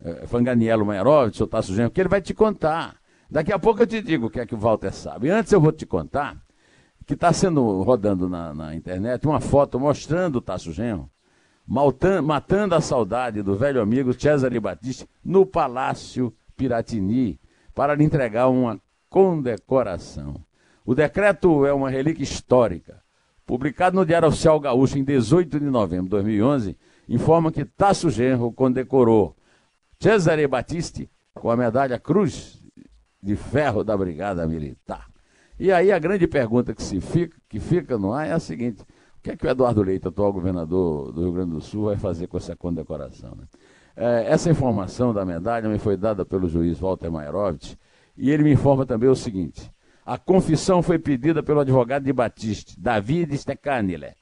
é, 0.00 0.26
Fanganiello 0.26 0.84
Mairovich, 0.84 1.42
o 1.42 1.46
Tasso 1.46 1.74
Genro, 1.74 1.90
que 1.90 2.00
ele 2.00 2.08
vai 2.08 2.20
te 2.20 2.34
contar. 2.34 2.96
Daqui 3.30 3.52
a 3.52 3.58
pouco 3.58 3.82
eu 3.82 3.86
te 3.86 4.02
digo 4.02 4.26
o 4.26 4.30
que 4.30 4.40
é 4.40 4.46
que 4.46 4.54
o 4.54 4.58
Walter 4.58 4.92
sabe. 4.92 5.30
Antes 5.30 5.52
eu 5.52 5.60
vou 5.60 5.72
te 5.72 5.86
contar 5.86 6.36
que 7.06 7.14
está 7.14 7.32
sendo 7.32 7.82
rodando 7.82 8.28
na, 8.28 8.52
na, 8.52 8.74
internet 8.74 9.26
uma 9.26 9.40
foto 9.40 9.80
mostrando 9.80 10.36
o 10.36 10.42
Tasso 10.42 10.72
Genro 10.72 11.10
matando 11.68 12.74
a 12.74 12.80
saudade 12.80 13.42
do 13.42 13.54
velho 13.54 13.82
amigo 13.82 14.18
Cesare 14.18 14.58
Battisti 14.58 15.06
no 15.22 15.44
Palácio 15.44 16.34
Piratini 16.56 17.38
para 17.74 17.94
lhe 17.94 18.02
entregar 18.02 18.48
uma 18.48 18.80
condecoração. 19.10 20.42
O 20.84 20.94
decreto 20.94 21.66
é 21.66 21.72
uma 21.72 21.90
relíquia 21.90 22.22
histórica. 22.22 23.02
Publicado 23.44 23.96
no 23.96 24.06
Diário 24.06 24.28
Oficial 24.28 24.58
Gaúcho 24.58 24.98
em 24.98 25.04
18 25.04 25.60
de 25.60 25.66
novembro 25.66 26.04
de 26.04 26.10
2011, 26.10 26.76
informa 27.08 27.52
que 27.52 27.64
Tasso 27.64 28.10
Genro 28.10 28.50
condecorou 28.50 29.36
Cesare 30.00 30.46
Battisti 30.46 31.10
com 31.34 31.50
a 31.50 31.56
medalha 31.56 31.98
Cruz 31.98 32.62
de 33.22 33.36
Ferro 33.36 33.84
da 33.84 33.96
Brigada 33.96 34.46
Militar. 34.46 35.06
E 35.58 35.72
aí 35.72 35.90
a 35.90 35.98
grande 35.98 36.26
pergunta 36.26 36.72
que, 36.72 36.82
se 36.82 37.00
fica, 37.00 37.36
que 37.48 37.58
fica 37.58 37.98
no 37.98 38.12
ar 38.12 38.26
é 38.26 38.32
a 38.32 38.38
seguinte: 38.38 38.84
o 39.18 39.22
que 39.22 39.30
é 39.32 39.36
que 39.36 39.46
o 39.46 39.50
Eduardo 39.50 39.82
Leite, 39.82 40.06
atual 40.06 40.32
governador 40.32 41.12
do 41.12 41.22
Rio 41.22 41.32
Grande 41.32 41.50
do 41.52 41.60
Sul, 41.60 41.86
vai 41.86 41.96
fazer 41.96 42.28
com 42.28 42.36
essa 42.36 42.54
condecoração? 42.54 43.34
Né? 43.36 43.44
É, 43.96 44.30
essa 44.30 44.48
informação 44.48 45.12
da 45.12 45.24
medalha 45.24 45.68
me 45.68 45.78
foi 45.78 45.96
dada 45.96 46.24
pelo 46.24 46.48
juiz 46.48 46.78
Walter 46.78 47.10
Mairovich 47.10 47.76
e 48.16 48.30
ele 48.30 48.44
me 48.44 48.52
informa 48.52 48.86
também 48.86 49.08
o 49.08 49.16
seguinte: 49.16 49.70
a 50.06 50.16
confissão 50.16 50.82
foi 50.82 50.98
pedida 50.98 51.42
pelo 51.42 51.60
advogado 51.60 52.04
de 52.04 52.12
Batiste, 52.12 52.80
David 52.80 53.36
Stecanile, 53.36 54.14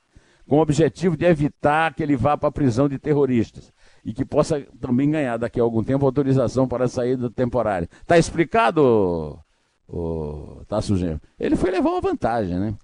com 0.49 0.57
o 0.57 0.63
objetivo 0.63 1.17
de 1.17 1.27
evitar 1.27 1.95
que 1.95 2.03
ele 2.03 2.17
vá 2.17 2.39
para 2.39 2.49
a 2.49 2.53
prisão 2.53 2.89
de 2.89 2.99
terroristas 2.99 3.71
e 4.03 4.15
que 4.15 4.25
possa 4.25 4.61
também 4.81 5.11
ganhar 5.11 5.37
daqui 5.37 5.61
a 5.61 5.63
algum 5.63 5.85
tempo 5.85 6.07
autorização 6.07 6.67
para 6.67 6.87
a 6.87 6.89
saída 6.89 7.29
temporária. 7.29 7.89
Está 8.01 8.17
explicado, 8.17 9.39
o 9.87 10.63
Tasso 10.67 10.97
Genro? 10.97 11.21
Ele 11.39 11.55
foi 11.55 11.71
levar 11.71 11.91
uma 11.91 12.01
vantagem, 12.01 12.59
né? 12.59 12.75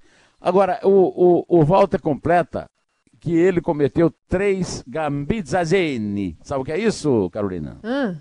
Agora, 0.43 0.81
o, 0.83 0.89
o, 0.89 1.61
o 1.61 1.65
Walter 1.65 2.01
completa 2.01 2.67
que 3.21 3.33
ele 3.33 3.61
cometeu 3.61 4.13
três 4.29 4.83
gambizazene. 4.85 6.37
Sabe 6.43 6.63
o 6.63 6.65
que 6.65 6.73
é 6.73 6.79
isso, 6.79 7.31
Carolina? 7.31 7.79
Hum. 7.85 8.17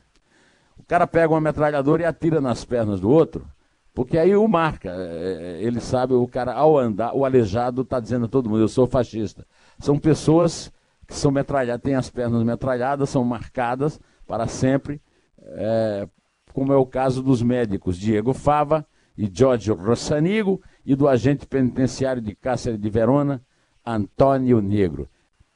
O 0.77 0.83
cara 0.83 1.07
pega 1.07 1.33
uma 1.33 1.41
metralhadora 1.41 2.03
e 2.03 2.05
atira 2.05 2.39
nas 2.39 2.63
pernas 2.63 2.99
do 2.99 3.09
outro, 3.09 3.47
porque 3.95 4.19
aí 4.19 4.35
o 4.35 4.47
marca. 4.47 4.91
É, 4.91 5.57
é, 5.59 5.63
ele 5.63 5.81
sabe, 5.81 6.13
o 6.13 6.27
cara, 6.27 6.53
ao 6.53 6.77
andar, 6.77 7.15
o 7.15 7.25
aleijado 7.25 7.81
está 7.81 7.99
dizendo 7.99 8.25
a 8.25 8.29
todo 8.29 8.47
mundo, 8.47 8.61
eu 8.61 8.67
sou 8.67 8.85
fascista. 8.85 9.43
São 9.79 9.97
pessoas 9.97 10.71
que 11.07 11.15
são 11.15 11.31
metralhadas, 11.31 11.81
têm 11.81 11.95
as 11.95 12.11
pernas 12.11 12.43
metralhadas, 12.43 13.09
são 13.09 13.23
marcadas 13.23 13.99
para 14.27 14.45
sempre, 14.45 15.01
é, 15.41 16.07
como 16.53 16.71
é 16.71 16.77
o 16.77 16.85
caso 16.85 17.23
dos 17.23 17.41
médicos 17.41 17.97
Diego 17.97 18.33
Fava 18.33 18.85
e 19.17 19.29
Giorgio 19.31 19.75
Rossanigo 19.75 20.61
e 20.85 20.95
do 20.95 21.07
agente 21.07 21.45
penitenciário 21.45 22.21
de 22.21 22.35
Cáceres 22.35 22.79
de 22.79 22.89
Verona, 22.89 23.41
Antônio 23.85 24.61
Negro. 24.61 25.07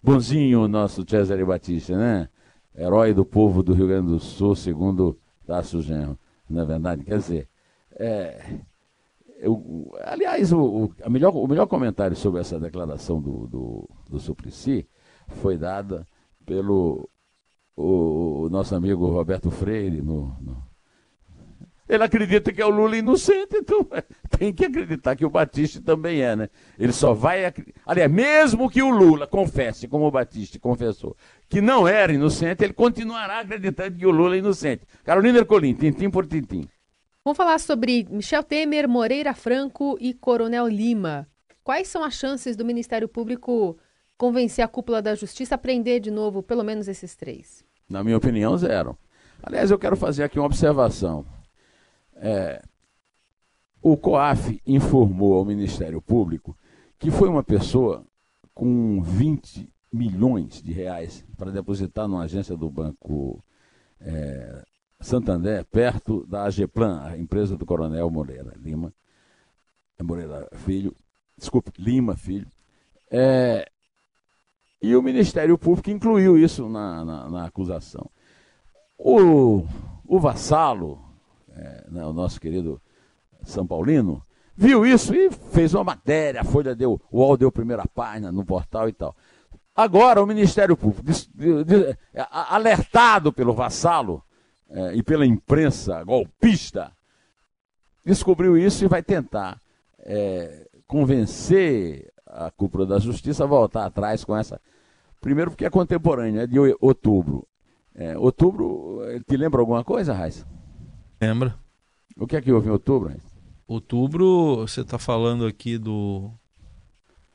Bonzinho 0.02 0.64
o 0.64 0.68
nosso 0.68 1.04
Cesare 1.08 1.44
Batista, 1.44 1.98
né? 1.98 2.30
Herói 2.78 3.14
do 3.14 3.26
povo 3.26 3.64
do 3.64 3.74
Rio 3.74 3.88
Grande 3.88 4.10
do 4.10 4.20
Sul, 4.20 4.56
segundo 4.56 5.18
Tasso 5.48 5.82
Genro. 5.82 6.18
Não 6.50 6.62
é 6.62 6.66
verdade? 6.66 7.04
Quer 7.04 7.18
dizer, 7.18 7.50
é, 7.92 8.60
eu, 9.40 9.92
aliás, 10.04 10.52
o, 10.52 10.92
o, 11.06 11.10
melhor, 11.10 11.36
o 11.36 11.48
melhor 11.48 11.68
comentário 11.68 12.16
sobre 12.16 12.42
essa 12.42 12.60
declaração 12.60 13.22
do, 13.22 13.48
do, 13.48 13.90
do 14.10 14.20
Suplicy 14.20 14.88
foi 15.28 15.58
dada 15.58 16.06
pelo 16.46 17.10
o, 17.76 18.44
o, 18.44 18.50
nosso 18.50 18.76
amigo 18.76 19.08
Roberto 19.08 19.52
Freire 19.52 20.02
no, 20.02 20.36
no 20.40 20.64
ele 21.88 22.04
acredita 22.04 22.52
que 22.52 22.62
é 22.62 22.66
o 22.66 22.70
Lula 22.70 22.98
inocente, 22.98 23.58
então 23.58 23.88
tem 24.38 24.52
que 24.52 24.66
acreditar 24.66 25.16
que 25.16 25.26
o 25.26 25.30
Batista 25.30 25.80
também 25.82 26.22
é, 26.22 26.36
né? 26.36 26.50
Ele 26.80 26.92
só 26.92 27.14
vai. 27.14 27.54
Aliás, 27.86 28.12
mesmo 28.12 28.70
que 28.70 28.82
o 28.82 28.90
Lula 28.90 29.28
confesse, 29.28 29.88
como 29.88 30.08
o 30.08 30.12
Batista 30.12 30.58
confessou, 30.60 31.16
que 31.48 31.62
não 31.62 31.88
era 31.88 32.12
inocente, 32.12 32.64
ele 32.64 32.74
continuará 32.74 33.40
acreditando 33.40 33.98
que 33.98 34.06
o 34.06 34.12
Lula 34.12 34.36
é 34.36 34.40
inocente. 34.40 34.84
Carolina 35.04 35.38
Ercolim, 35.38 35.76
tintim 35.76 36.10
por 36.10 36.26
tintim. 36.26 36.68
Vamos 37.24 37.38
falar 37.38 37.60
sobre 37.60 38.08
Michel 38.10 38.44
Temer, 38.44 38.88
Moreira 38.88 39.34
Franco 39.34 39.98
e 40.00 40.14
Coronel 40.14 40.68
Lima. 40.68 41.28
Quais 41.64 41.88
são 41.88 42.04
as 42.04 42.16
chances 42.16 42.56
do 42.56 42.66
Ministério 42.66 43.08
Público 43.08 43.78
convencer 44.18 44.64
a 44.64 44.68
cúpula 44.68 45.02
da 45.02 45.16
Justiça 45.16 45.56
a 45.56 45.58
prender 45.58 46.00
de 46.00 46.12
novo 46.12 46.42
pelo 46.42 46.64
menos 46.64 46.88
esses 46.88 47.16
três? 47.16 47.64
Na 47.88 48.04
minha 48.04 48.18
opinião, 48.18 48.58
zero. 48.58 48.98
Aliás, 49.42 49.70
eu 49.70 49.78
quero 49.78 49.96
fazer 49.96 50.24
aqui 50.24 50.40
uma 50.40 50.46
observação. 50.46 51.26
É, 52.16 52.62
o 53.82 53.96
COAF 53.98 54.62
informou 54.66 55.36
ao 55.36 55.46
Ministério 55.46 56.02
Público 56.02 56.58
que 56.98 57.12
foi 57.12 57.30
uma 57.30 57.44
pessoa 57.44 58.06
com 58.54 59.02
20 59.02 59.70
milhões 59.92 60.62
de 60.62 60.72
reais 60.72 61.26
para 61.38 61.52
depositar 61.52 62.08
numa 62.08 62.24
agência 62.24 62.56
do 62.56 62.70
Banco 62.70 63.44
é, 64.00 64.64
Santander, 65.00 65.64
perto 65.66 66.26
da 66.26 66.44
AGEPLAN, 66.44 67.02
a 67.04 67.18
empresa 67.18 67.58
do 67.58 67.66
Coronel 67.66 68.10
Moreira 68.10 68.54
Lima, 68.58 68.94
é 69.98 70.04
Moreira 70.04 70.48
Filho, 70.54 70.96
desculpe, 71.38 71.72
Lima 71.78 72.16
Filho. 72.16 72.48
É, 73.12 73.70
e 74.82 74.96
o 74.96 75.02
Ministério 75.02 75.58
Público 75.58 75.90
incluiu 75.90 76.38
isso 76.38 76.68
na, 76.68 77.06
na, 77.06 77.30
na 77.30 77.46
acusação. 77.46 78.10
O, 78.98 79.64
o 80.06 80.20
vassalo, 80.20 81.05
né, 81.90 82.06
o 82.06 82.14
nosso 82.14 82.40
querido 82.40 82.82
São 83.44 83.66
Paulino, 83.66 84.24
viu 84.56 84.86
isso 84.86 85.14
e 85.14 85.30
fez 85.32 85.74
uma 85.74 85.84
matéria, 85.84 86.42
a 86.42 86.46
Folha 86.46 86.76
deu, 86.76 87.02
o 87.12 87.20
UOL 87.20 87.38
deu 87.38 87.52
primeira 87.52 87.86
página 87.88 88.32
no 88.32 88.46
portal 88.46 88.88
e 88.88 88.94
tal. 88.94 89.16
Agora 89.76 90.24
o 90.24 90.26
Ministério 90.26 90.78
Público, 90.78 91.10
é, 92.14 92.28
alertado 92.32 93.34
pelo 93.34 93.54
vassalo 93.54 94.24
é, 94.70 94.96
e 94.96 95.04
pela 95.04 95.26
imprensa 95.26 96.02
golpista, 96.04 96.92
descobriu 98.04 98.58
isso 98.58 98.86
e 98.86 98.88
vai 98.88 99.04
tentar 99.04 99.62
é, 100.00 100.66
convencer 100.88 102.10
a 102.26 102.50
cúpula 102.52 102.86
da 102.86 103.00
justiça 103.00 103.44
a 103.44 103.48
voltar 103.48 103.86
atrás 103.86 104.24
com 104.24 104.36
essa. 104.36 104.62
Primeiro 105.20 105.52
porque 105.52 105.66
é 105.66 105.70
contemporâneo, 105.70 106.42
é 106.42 106.48
de 106.48 106.58
outubro. 106.80 107.46
É, 107.94 108.18
outubro, 108.18 109.02
te 109.28 109.36
lembra 109.36 109.60
alguma 109.60 109.84
coisa, 109.84 110.14
Raíssa? 110.14 110.48
Lembra. 111.20 111.65
O 112.18 112.26
que 112.26 112.38
é 112.38 112.42
que 112.42 112.52
houve 112.52 112.70
em 112.70 112.72
outubro? 112.72 113.14
Outubro, 113.68 114.58
você 114.62 114.82
está 114.82 114.98
falando 114.98 115.46
aqui 115.46 115.78
do. 115.78 116.32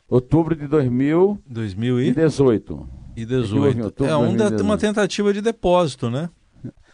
Outubro 0.09 0.57
de 0.57 0.67
2000... 0.67 1.39
2018. 1.47 2.89
E 3.15 3.25
18. 3.27 3.85
Outubro, 3.85 4.11
é 4.11 4.17
um 4.17 4.63
uma 4.63 4.79
tentativa 4.79 5.33
de 5.35 5.43
depósito, 5.43 6.09
né? 6.09 6.31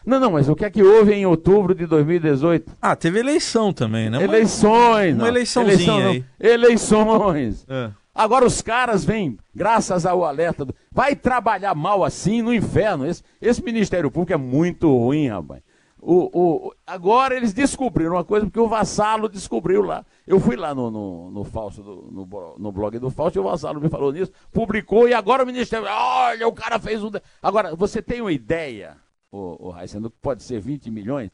Não, 0.05 0.19
não, 0.19 0.31
mas 0.31 0.49
o 0.49 0.55
que 0.55 0.65
é 0.65 0.69
que 0.69 0.83
houve 0.83 1.13
em 1.13 1.25
outubro 1.25 1.73
de 1.73 1.85
2018? 1.85 2.73
Ah, 2.81 2.95
teve 2.95 3.19
eleição 3.19 3.71
também, 3.71 4.09
né? 4.09 4.21
Eleições, 4.21 5.13
Uma, 5.15 5.23
uma 5.23 5.27
eleiçãozinha 5.27 5.73
Eleição, 5.75 6.07
aí. 6.07 6.25
Eleições. 6.39 7.65
É. 7.69 7.91
Agora 8.13 8.45
os 8.45 8.61
caras 8.61 9.05
vêm, 9.05 9.37
graças 9.53 10.05
ao 10.05 10.25
alerta, 10.25 10.65
do... 10.65 10.73
vai 10.91 11.15
trabalhar 11.15 11.75
mal 11.75 12.03
assim 12.03 12.41
no 12.41 12.53
inferno. 12.53 13.05
Esse, 13.05 13.23
esse 13.41 13.63
Ministério 13.63 14.09
Público 14.09 14.33
é 14.33 14.37
muito 14.37 14.95
ruim, 14.95 15.27
rapaz. 15.27 15.61
O, 15.99 16.29
o, 16.67 16.73
agora 16.85 17.35
eles 17.35 17.53
descobriram 17.53 18.13
uma 18.13 18.23
coisa, 18.23 18.45
porque 18.45 18.59
o 18.59 18.67
Vassalo 18.67 19.27
descobriu 19.27 19.81
lá. 19.81 20.05
Eu 20.27 20.39
fui 20.39 20.55
lá 20.55 20.73
no, 20.73 20.91
no, 20.91 21.31
no, 21.31 21.43
Fausto, 21.43 21.81
no, 21.81 22.55
no 22.57 22.71
blog 22.71 22.99
do 22.99 23.09
Fausto, 23.09 23.37
e 23.37 23.41
o 23.41 23.43
Vassalo 23.43 23.81
me 23.81 23.89
falou 23.89 24.11
nisso, 24.11 24.31
publicou, 24.51 25.09
e 25.09 25.13
agora 25.13 25.43
o 25.43 25.45
Ministério. 25.45 25.87
Olha, 25.89 26.47
o 26.47 26.53
cara 26.53 26.79
fez 26.79 27.03
um. 27.03 27.09
Agora, 27.41 27.75
você 27.75 28.01
tem 28.01 28.21
uma 28.21 28.31
ideia, 28.31 28.95
o, 29.31 29.67
o 29.67 29.69
Raicendo, 29.71 30.11
que 30.11 30.17
pode 30.21 30.43
ser 30.43 30.59
20 30.59 30.91
milhões? 30.91 31.31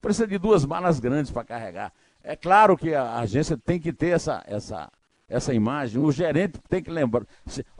Precisa 0.00 0.26
de 0.26 0.38
duas 0.38 0.64
malas 0.64 0.98
grandes 0.98 1.30
para 1.30 1.44
carregar. 1.44 1.92
É 2.22 2.34
claro 2.34 2.76
que 2.76 2.94
a 2.94 3.18
agência 3.18 3.56
tem 3.56 3.78
que 3.78 3.92
ter 3.92 4.08
essa, 4.08 4.42
essa, 4.46 4.90
essa 5.28 5.54
imagem, 5.54 6.02
o 6.02 6.10
gerente 6.10 6.58
tem 6.68 6.82
que 6.82 6.90
lembrar. 6.90 7.24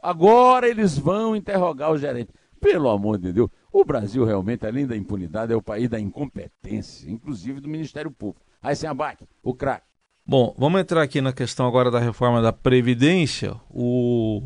Agora 0.01 0.69
eles 0.69 0.97
vão 0.97 1.35
interrogar 1.35 1.91
o 1.91 1.99
gerente. 1.99 2.33
Pelo 2.61 2.89
amor 2.91 3.19
de 3.19 3.33
Deus. 3.33 3.51
O 3.73 3.85
Brasil 3.85 4.25
realmente, 4.25 4.67
além 4.67 4.87
da 4.87 4.97
impunidade, 4.97 5.53
é 5.53 5.57
o 5.57 5.63
país 5.63 5.89
da 5.89 5.99
incompetência, 5.99 7.09
inclusive 7.11 7.61
do 7.61 7.69
Ministério 7.69 8.11
Público. 8.11 8.45
Aí 8.61 8.75
sem 8.75 8.89
abaque, 8.89 9.27
o 9.43 9.55
craque. 9.55 9.87
Bom, 10.27 10.55
vamos 10.59 10.81
entrar 10.81 11.03
aqui 11.03 11.21
na 11.21 11.33
questão 11.33 11.67
agora 11.67 11.91
da 11.91 11.99
reforma 11.99 12.43
da 12.43 12.53
Previdência. 12.53 13.55
O, 13.69 14.43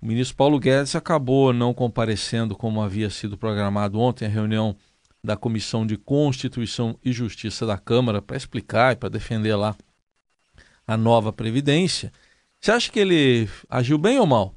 o 0.00 0.06
ministro 0.06 0.36
Paulo 0.36 0.58
Guedes 0.58 0.94
acabou 0.94 1.52
não 1.52 1.74
comparecendo 1.74 2.56
como 2.56 2.80
havia 2.80 3.10
sido 3.10 3.36
programado 3.36 3.98
ontem 3.98 4.26
a 4.26 4.28
reunião 4.28 4.76
da 5.22 5.36
Comissão 5.36 5.86
de 5.86 5.96
Constituição 5.96 6.98
e 7.04 7.12
Justiça 7.12 7.66
da 7.66 7.76
Câmara 7.76 8.22
para 8.22 8.36
explicar 8.36 8.92
e 8.92 8.96
para 8.96 9.08
defender 9.08 9.54
lá 9.56 9.76
a 10.86 10.96
nova 10.96 11.32
Previdência. 11.32 12.12
Você 12.60 12.72
acha 12.72 12.90
que 12.90 12.98
ele 12.98 13.48
agiu 13.68 13.98
bem 13.98 14.18
ou 14.18 14.26
mal? 14.26 14.54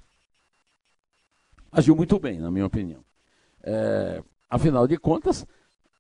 Agiu 1.72 1.96
muito 1.96 2.20
bem, 2.20 2.40
na 2.40 2.50
minha 2.50 2.66
opinião. 2.66 3.04
É, 3.64 4.24
afinal 4.50 4.88
de 4.88 4.98
contas, 4.98 5.46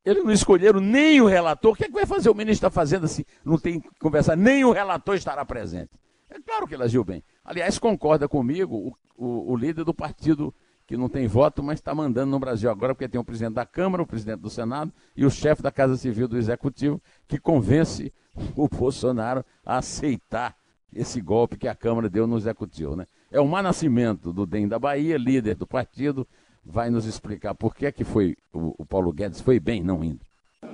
eles 0.03 0.23
não 0.23 0.31
escolheram 0.31 0.79
nem 0.79 1.21
o 1.21 1.27
relator. 1.27 1.73
O 1.73 1.75
que, 1.75 1.85
é 1.85 1.87
que 1.87 1.93
vai 1.93 2.05
fazer 2.05 2.29
o 2.29 2.35
ministro 2.35 2.67
da 2.67 2.71
Fazenda 2.71 3.07
se 3.07 3.25
não 3.45 3.57
tem 3.57 3.79
que 3.79 3.89
conversar? 3.99 4.35
Nem 4.35 4.65
o 4.65 4.71
relator 4.71 5.15
estará 5.15 5.45
presente. 5.45 5.91
É 6.29 6.39
claro 6.39 6.67
que 6.67 6.73
ele 6.73 6.83
agiu 6.83 7.03
bem. 7.03 7.23
Aliás, 7.43 7.77
concorda 7.77 8.27
comigo 8.27 8.75
o, 9.17 9.25
o, 9.25 9.51
o 9.51 9.55
líder 9.55 9.83
do 9.83 9.93
partido 9.93 10.53
que 10.87 10.97
não 10.97 11.07
tem 11.07 11.27
voto, 11.27 11.63
mas 11.63 11.79
está 11.79 11.95
mandando 11.95 12.31
no 12.31 12.39
Brasil 12.39 12.69
agora, 12.69 12.93
porque 12.93 13.07
tem 13.07 13.19
o 13.19 13.23
presidente 13.23 13.53
da 13.53 13.65
Câmara, 13.65 14.03
o 14.03 14.07
presidente 14.07 14.39
do 14.39 14.49
Senado 14.49 14.91
e 15.15 15.25
o 15.25 15.29
chefe 15.29 15.61
da 15.61 15.71
Casa 15.71 15.95
Civil 15.95 16.27
do 16.27 16.37
Executivo, 16.37 17.01
que 17.27 17.39
convence 17.39 18.13
o 18.55 18.67
Bolsonaro 18.67 19.45
a 19.65 19.77
aceitar 19.77 20.55
esse 20.93 21.21
golpe 21.21 21.57
que 21.57 21.67
a 21.67 21.75
Câmara 21.75 22.09
deu 22.09 22.27
no 22.27 22.37
Executivo. 22.37 22.95
Né? 22.95 23.07
É 23.31 23.39
o 23.39 23.47
Mar 23.47 23.63
Nascimento, 23.63 24.33
do 24.33 24.45
DEM 24.45 24.67
da 24.67 24.77
Bahia, 24.77 25.17
líder 25.17 25.55
do 25.55 25.65
partido, 25.65 26.27
vai 26.65 26.89
nos 26.89 27.05
explicar 27.05 27.53
por 27.55 27.75
que, 27.75 27.85
é 27.85 27.91
que 27.91 28.03
foi 28.03 28.35
o, 28.53 28.75
o 28.77 28.85
Paulo 28.85 29.11
Guedes 29.11 29.41
foi 29.41 29.59
bem 29.59 29.83
não 29.83 30.03
indo. 30.03 30.19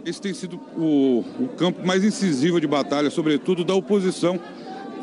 Esse 0.05 0.21
tem 0.21 0.33
sido 0.33 0.59
o, 0.75 1.23
o 1.39 1.49
campo 1.57 1.85
mais 1.85 2.03
incisivo 2.03 2.59
de 2.59 2.67
batalha, 2.67 3.09
sobretudo 3.09 3.63
da 3.63 3.73
oposição 3.73 4.39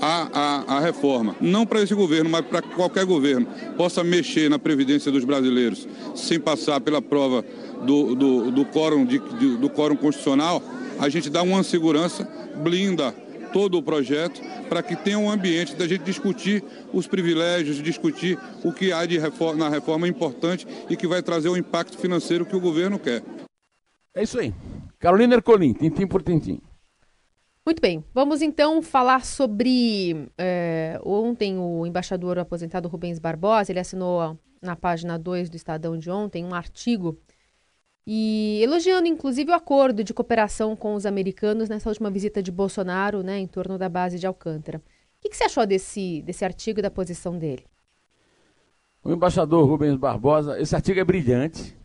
à, 0.01 0.29
à, 0.33 0.77
à 0.77 0.81
reforma. 0.81 1.35
Não 1.41 1.67
para 1.67 1.81
esse 1.81 1.95
governo, 1.95 2.31
mas 2.31 2.45
para 2.47 2.63
qualquer 2.63 3.05
governo 3.05 3.47
possa 3.77 4.05
mexer 4.05 4.51
na 4.51 4.59
previdência 4.59 5.11
dos 5.11 5.25
brasileiros 5.25 5.89
sem 6.15 6.39
passar 6.39 6.81
pela 6.81 7.01
prova 7.01 7.45
do, 7.85 8.15
do, 8.15 8.51
do, 8.51 8.65
quórum, 8.67 9.05
de, 9.05 9.19
do 9.19 9.71
quórum 9.71 9.97
constitucional, 9.97 10.63
a 10.99 11.09
gente 11.09 11.31
dá 11.31 11.43
uma 11.43 11.63
segurança, 11.63 12.29
blinda 12.63 13.15
todo 13.55 13.79
o 13.79 13.83
projeto 13.83 14.43
para 14.69 14.83
que 14.83 14.97
tenha 14.97 15.17
um 15.17 15.31
ambiente 15.31 15.77
da 15.77 15.87
gente 15.87 16.03
discutir 16.03 16.65
os 16.93 17.07
privilégios, 17.07 17.81
discutir 17.81 18.37
o 18.65 18.73
que 18.73 18.93
há 18.93 19.07
de 19.07 19.17
reforma, 19.17 19.65
na 19.65 19.69
reforma 19.69 20.09
importante 20.09 20.67
e 20.91 20.97
que 20.97 21.07
vai 21.07 21.23
trazer 21.23 21.49
o 21.49 21.57
impacto 21.57 21.97
financeiro 21.97 22.45
que 22.45 22.57
o 22.57 22.61
governo 22.61 22.99
quer. 22.99 23.23
É 24.13 24.25
isso 24.25 24.41
aí. 24.41 24.53
Carolina 24.99 25.37
Ercolim, 25.37 25.73
tintim 25.73 26.05
por 26.05 26.21
tintim. 26.21 26.61
Muito 27.65 27.81
bem, 27.81 28.05
vamos 28.13 28.43
então 28.43 28.83
falar 28.83 29.25
sobre. 29.25 30.29
É, 30.37 31.01
ontem, 31.05 31.57
o 31.57 31.87
embaixador 31.87 32.39
aposentado 32.41 32.89
Rubens 32.89 33.21
Barbosa 33.21 33.71
ele 33.71 33.79
assinou 33.79 34.37
na 34.61 34.75
página 34.75 35.17
2 35.17 35.49
do 35.49 35.57
Estadão 35.57 35.97
de 35.97 36.11
ontem 36.11 36.45
um 36.45 36.55
artigo 36.55 37.17
e 38.07 38.61
elogiando 38.63 39.07
inclusive 39.07 39.51
o 39.51 39.55
acordo 39.55 40.05
de 40.05 40.13
cooperação 40.13 40.77
com 40.77 40.95
os 40.95 41.07
americanos 41.07 41.69
nessa 41.69 41.89
última 41.89 42.11
visita 42.11 42.43
de 42.43 42.53
Bolsonaro 42.53 43.23
né, 43.23 43.39
em 43.39 43.47
torno 43.47 43.79
da 43.79 43.89
base 43.89 44.19
de 44.19 44.27
Alcântara. 44.27 44.79
O 44.79 44.83
que, 45.23 45.31
que 45.31 45.37
você 45.37 45.45
achou 45.45 45.67
desse, 45.67 46.23
desse 46.23 46.45
artigo 46.45 46.81
e 46.81 46.83
da 46.83 46.91
posição 46.91 47.39
dele? 47.39 47.65
O 49.03 49.13
embaixador 49.13 49.67
Rubens 49.67 49.97
Barbosa, 49.97 50.61
esse 50.61 50.75
artigo 50.75 50.99
é 50.99 51.05
brilhante. 51.05 51.77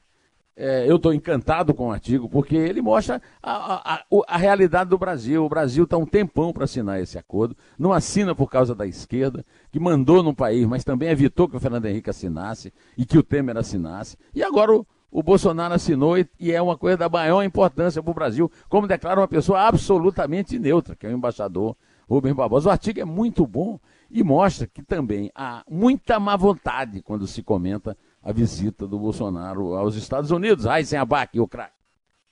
É, 0.61 0.89
eu 0.89 0.97
estou 0.97 1.13
encantado 1.13 1.73
com 1.73 1.87
o 1.87 1.91
artigo, 1.91 2.27
porque 2.27 2.53
ele 2.53 2.81
mostra 2.81 3.21
a, 3.41 3.95
a, 3.95 4.03
a 4.27 4.37
realidade 4.37 4.89
do 4.89 4.97
Brasil. 4.97 5.45
O 5.45 5.47
Brasil 5.47 5.85
está 5.85 5.95
um 5.95 6.05
tempão 6.05 6.51
para 6.51 6.65
assinar 6.65 7.01
esse 7.01 7.17
acordo. 7.17 7.55
Não 7.77 7.93
assina 7.93 8.35
por 8.35 8.49
causa 8.49 8.75
da 8.75 8.85
esquerda, 8.85 9.45
que 9.71 9.79
mandou 9.79 10.21
no 10.21 10.35
país, 10.35 10.65
mas 10.65 10.83
também 10.83 11.07
evitou 11.07 11.47
que 11.47 11.55
o 11.55 11.59
Fernando 11.61 11.85
Henrique 11.85 12.09
assinasse 12.09 12.73
e 12.97 13.05
que 13.05 13.17
o 13.17 13.23
Temer 13.23 13.55
assinasse. 13.55 14.17
E 14.35 14.43
agora 14.43 14.75
o, 14.75 14.85
o 15.11 15.23
Bolsonaro 15.23 15.73
assinou 15.73 16.17
e, 16.17 16.51
é 16.51 16.61
uma 16.61 16.77
coisa 16.77 16.97
da 16.97 17.09
maior 17.09 17.43
importância 17.43 18.01
para 18.01 18.11
o 18.11 18.13
Brasil, 18.13 18.51
como 18.67 18.87
declara 18.87 19.19
uma 19.19 19.27
pessoa 19.27 19.61
absolutamente 19.61 20.59
neutra, 20.59 20.95
que 20.95 21.05
é 21.05 21.09
o 21.09 21.13
embaixador 21.13 21.75
Rubens 22.07 22.35
Barbosa. 22.35 22.69
O 22.69 22.71
artigo 22.71 22.99
é 22.99 23.05
muito 23.05 23.45
bom 23.45 23.79
e 24.09 24.23
mostra 24.23 24.67
que 24.67 24.81
também 24.81 25.31
há 25.33 25.63
muita 25.69 26.19
má 26.19 26.35
vontade 26.35 27.01
quando 27.01 27.27
se 27.27 27.43
comenta 27.43 27.97
a 28.21 28.31
visita 28.31 28.87
do 28.87 28.99
Bolsonaro 28.99 29.75
aos 29.75 29.95
Estados 29.95 30.31
Unidos. 30.31 30.65
Ai, 30.65 30.83
sem 30.83 30.99
abaque, 30.99 31.39
o 31.39 31.47
craque. 31.47 31.79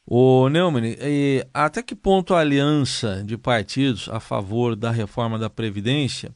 Ô 0.09 0.47
Neumann, 0.47 0.95
até 1.53 1.83
que 1.83 1.93
ponto 1.93 2.33
a 2.33 2.39
aliança 2.39 3.21
de 3.25 3.37
partidos 3.37 4.07
a 4.07 4.21
favor 4.21 4.73
da 4.73 4.89
reforma 4.89 5.37
da 5.37 5.49
Previdência 5.49 6.33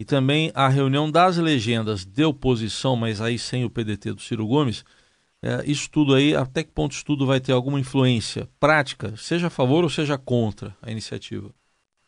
e 0.00 0.04
também 0.04 0.50
a 0.54 0.66
reunião 0.66 1.10
das 1.10 1.36
legendas 1.36 2.06
de 2.06 2.24
oposição, 2.24 2.96
mas 2.96 3.20
aí 3.20 3.38
sem 3.38 3.66
o 3.66 3.70
PDT 3.70 4.14
do 4.14 4.20
Ciro 4.22 4.46
Gomes, 4.46 4.82
é, 5.42 5.68
isso 5.68 5.90
tudo 5.90 6.14
aí, 6.14 6.36
até 6.36 6.62
que 6.62 6.70
ponto 6.70 6.92
isso 6.92 7.04
tudo 7.04 7.26
vai 7.26 7.40
ter 7.40 7.52
alguma 7.52 7.80
influência 7.80 8.48
prática, 8.60 9.14
seja 9.16 9.48
a 9.48 9.50
favor 9.50 9.82
ou 9.82 9.90
seja 9.90 10.16
contra 10.16 10.76
a 10.80 10.90
iniciativa? 10.90 11.50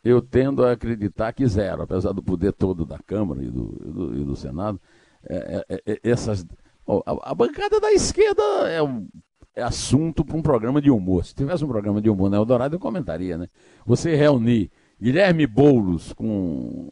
Eu 0.04 0.22
tendo 0.22 0.64
a 0.64 0.72
acreditar 0.72 1.32
que 1.32 1.46
zero, 1.46 1.82
apesar 1.82 2.12
do 2.12 2.22
poder 2.22 2.52
todo 2.52 2.84
da 2.84 2.98
Câmara 2.98 3.42
e 3.42 3.50
do, 3.50 3.82
e 3.84 3.90
do, 3.90 4.20
e 4.20 4.24
do 4.24 4.36
Senado, 4.36 4.80
é, 5.28 5.64
é, 5.68 5.82
é 5.86 6.00
essas, 6.04 6.46
a, 6.86 7.30
a, 7.30 7.34
bancada 7.34 7.80
da 7.80 7.90
esquerda 7.90 8.42
é, 8.68 8.82
um, 8.82 9.08
é 9.56 9.62
assunto 9.62 10.24
para 10.24 10.36
um 10.36 10.42
programa 10.42 10.80
de 10.80 10.90
humor. 10.90 11.24
Se 11.24 11.34
tivesse 11.34 11.64
um 11.64 11.68
programa 11.68 12.00
de 12.00 12.10
humor 12.10 12.30
na 12.30 12.36
Eldorado, 12.36 12.76
eu 12.76 12.80
comentaria, 12.80 13.38
né? 13.38 13.48
Você 13.86 14.14
reunir 14.14 14.70
Guilherme 15.00 15.46
Boulos 15.46 16.12
com. 16.12 16.88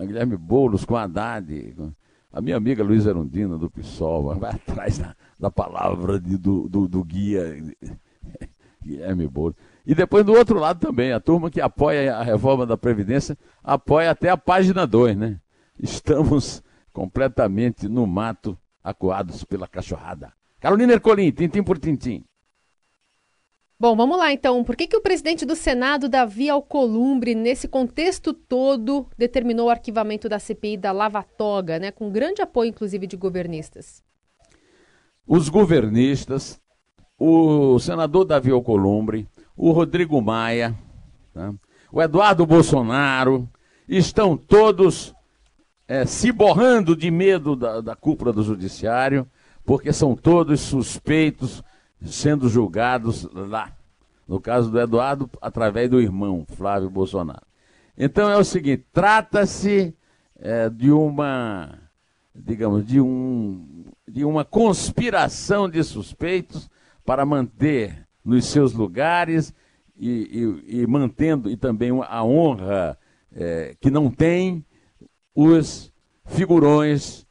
Guilherme 0.00 0.36
Boulos 0.36 0.84
com 0.84 0.96
Haddad, 0.96 1.74
com, 1.76 1.92
a 2.36 2.40
minha 2.42 2.58
amiga 2.58 2.84
Luiz 2.84 3.06
Erundina, 3.06 3.56
do 3.56 3.70
PSOL, 3.70 4.34
vai 4.34 4.50
atrás 4.50 4.98
da, 4.98 5.16
da 5.40 5.50
palavra 5.50 6.20
de, 6.20 6.36
do, 6.36 6.68
do, 6.68 6.86
do 6.86 7.02
guia 7.02 7.42
Guilherme 8.84 9.26
Boulos. 9.26 9.56
E 9.86 9.94
depois 9.94 10.22
do 10.22 10.34
outro 10.34 10.58
lado 10.58 10.78
também, 10.78 11.12
a 11.12 11.18
turma 11.18 11.50
que 11.50 11.62
apoia 11.62 12.14
a 12.14 12.22
reforma 12.22 12.66
da 12.66 12.76
Previdência 12.76 13.38
apoia 13.64 14.10
até 14.10 14.28
a 14.28 14.36
página 14.36 14.86
2, 14.86 15.16
né? 15.16 15.40
Estamos 15.82 16.62
completamente 16.92 17.88
no 17.88 18.06
mato, 18.06 18.58
acuados 18.84 19.42
pela 19.44 19.66
cachorrada. 19.66 20.30
Carolina 20.60 20.92
Ercolim, 20.92 21.30
tintim 21.30 21.62
por 21.62 21.78
tintim. 21.78 22.22
Bom, 23.78 23.94
vamos 23.94 24.16
lá 24.16 24.32
então. 24.32 24.64
Por 24.64 24.74
que, 24.74 24.86
que 24.86 24.96
o 24.96 25.02
presidente 25.02 25.44
do 25.44 25.54
Senado, 25.54 26.08
Davi 26.08 26.48
Alcolumbre, 26.48 27.34
nesse 27.34 27.68
contexto 27.68 28.32
todo, 28.32 29.06
determinou 29.18 29.66
o 29.66 29.70
arquivamento 29.70 30.30
da 30.30 30.38
CPI 30.38 30.78
da 30.78 30.92
Lava 30.92 31.22
Toga, 31.22 31.78
né, 31.78 31.90
com 31.90 32.10
grande 32.10 32.40
apoio, 32.40 32.70
inclusive, 32.70 33.06
de 33.06 33.18
governistas? 33.18 34.02
Os 35.26 35.50
governistas, 35.50 36.58
o 37.18 37.78
senador 37.78 38.24
Davi 38.24 38.50
Alcolumbre, 38.50 39.28
o 39.54 39.70
Rodrigo 39.72 40.22
Maia, 40.22 40.74
tá? 41.34 41.52
o 41.92 42.00
Eduardo 42.00 42.46
Bolsonaro, 42.46 43.46
estão 43.86 44.38
todos 44.38 45.14
é, 45.86 46.06
se 46.06 46.32
borrando 46.32 46.96
de 46.96 47.10
medo 47.10 47.54
da, 47.54 47.82
da 47.82 47.94
cúpula 47.94 48.32
do 48.32 48.42
judiciário, 48.42 49.28
porque 49.66 49.92
são 49.92 50.16
todos 50.16 50.60
suspeitos 50.62 51.62
sendo 52.06 52.48
julgados 52.48 53.28
lá. 53.32 53.72
No 54.26 54.40
caso 54.40 54.70
do 54.70 54.80
Eduardo, 54.80 55.30
através 55.40 55.88
do 55.88 56.00
irmão 56.00 56.44
Flávio 56.48 56.90
Bolsonaro. 56.90 57.46
Então 57.96 58.28
é 58.28 58.36
o 58.36 58.44
seguinte: 58.44 58.84
trata-se 58.92 59.94
é, 60.38 60.68
de 60.68 60.90
uma, 60.90 61.78
digamos, 62.34 62.84
de, 62.84 63.00
um, 63.00 63.84
de 64.06 64.24
uma 64.24 64.44
conspiração 64.44 65.68
de 65.68 65.82
suspeitos 65.84 66.68
para 67.04 67.24
manter 67.24 68.06
nos 68.24 68.46
seus 68.46 68.72
lugares 68.72 69.54
e, 69.96 70.60
e, 70.66 70.80
e 70.80 70.86
mantendo 70.86 71.48
e 71.48 71.56
também 71.56 71.90
a 72.02 72.24
honra 72.24 72.98
é, 73.32 73.76
que 73.80 73.90
não 73.90 74.10
tem 74.10 74.64
os 75.34 75.92
figurões 76.26 77.24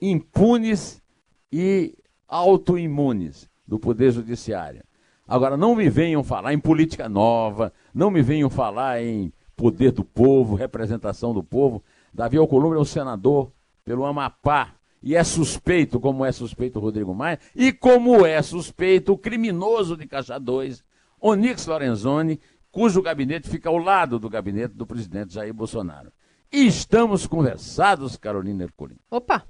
impunes 0.00 1.02
e 1.50 1.96
autoimunes 2.28 3.48
do 3.68 3.78
Poder 3.78 4.10
Judiciário. 4.10 4.82
Agora, 5.26 5.58
não 5.58 5.76
me 5.76 5.90
venham 5.90 6.24
falar 6.24 6.54
em 6.54 6.58
política 6.58 7.06
nova, 7.06 7.70
não 7.92 8.10
me 8.10 8.22
venham 8.22 8.48
falar 8.48 9.02
em 9.02 9.30
poder 9.54 9.92
do 9.92 10.02
povo, 10.02 10.54
representação 10.54 11.34
do 11.34 11.44
povo. 11.44 11.84
Davi 12.14 12.38
Alcolumbre 12.38 12.78
é 12.78 12.80
um 12.80 12.86
senador 12.86 13.52
pelo 13.84 14.06
Amapá 14.06 14.74
e 15.02 15.14
é 15.14 15.22
suspeito, 15.22 16.00
como 16.00 16.24
é 16.24 16.32
suspeito 16.32 16.78
o 16.78 16.82
Rodrigo 16.82 17.14
Maia, 17.14 17.38
e 17.54 17.72
como 17.72 18.24
é 18.24 18.40
suspeito 18.40 19.12
o 19.12 19.18
criminoso 19.18 19.98
de 19.98 20.06
Caixa 20.06 20.38
2, 20.38 20.82
Onix 21.20 21.66
Lorenzoni, 21.66 22.40
cujo 22.72 23.02
gabinete 23.02 23.50
fica 23.50 23.68
ao 23.68 23.76
lado 23.76 24.18
do 24.18 24.30
gabinete 24.30 24.74
do 24.74 24.86
presidente 24.86 25.34
Jair 25.34 25.52
Bolsonaro. 25.52 26.10
E 26.50 26.66
estamos 26.66 27.26
conversados, 27.26 28.16
Carolina 28.16 28.64
Ercolim. 28.64 28.96
Opa, 29.10 29.46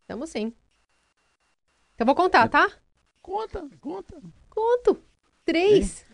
estamos 0.00 0.30
sim. 0.30 0.52
Então 1.94 2.06
vou 2.06 2.14
contar, 2.14 2.48
tá? 2.48 2.68
Conta, 3.24 3.66
conta. 3.80 4.22
Conto. 4.50 5.02
Três. 5.46 6.04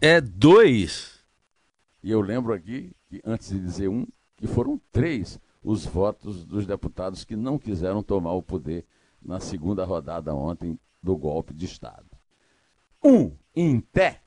É 0.00 0.20
dois. 0.20 1.18
E 2.00 2.12
eu 2.12 2.20
lembro 2.20 2.52
aqui, 2.52 2.92
que, 3.08 3.20
antes 3.24 3.48
de 3.50 3.58
dizer 3.58 3.88
um, 3.88 4.06
que 4.36 4.46
foram 4.46 4.80
três 4.92 5.40
os 5.60 5.84
votos 5.84 6.44
dos 6.44 6.64
deputados 6.64 7.24
que 7.24 7.34
não 7.34 7.58
quiseram 7.58 8.04
tomar 8.04 8.34
o 8.34 8.42
poder 8.42 8.86
na 9.20 9.40
segunda 9.40 9.84
rodada 9.84 10.32
ontem 10.32 10.78
do 11.02 11.16
golpe 11.16 11.52
de 11.52 11.64
Estado. 11.64 12.06
Um, 13.04 13.32
em 13.52 13.80
pé, 13.80 14.22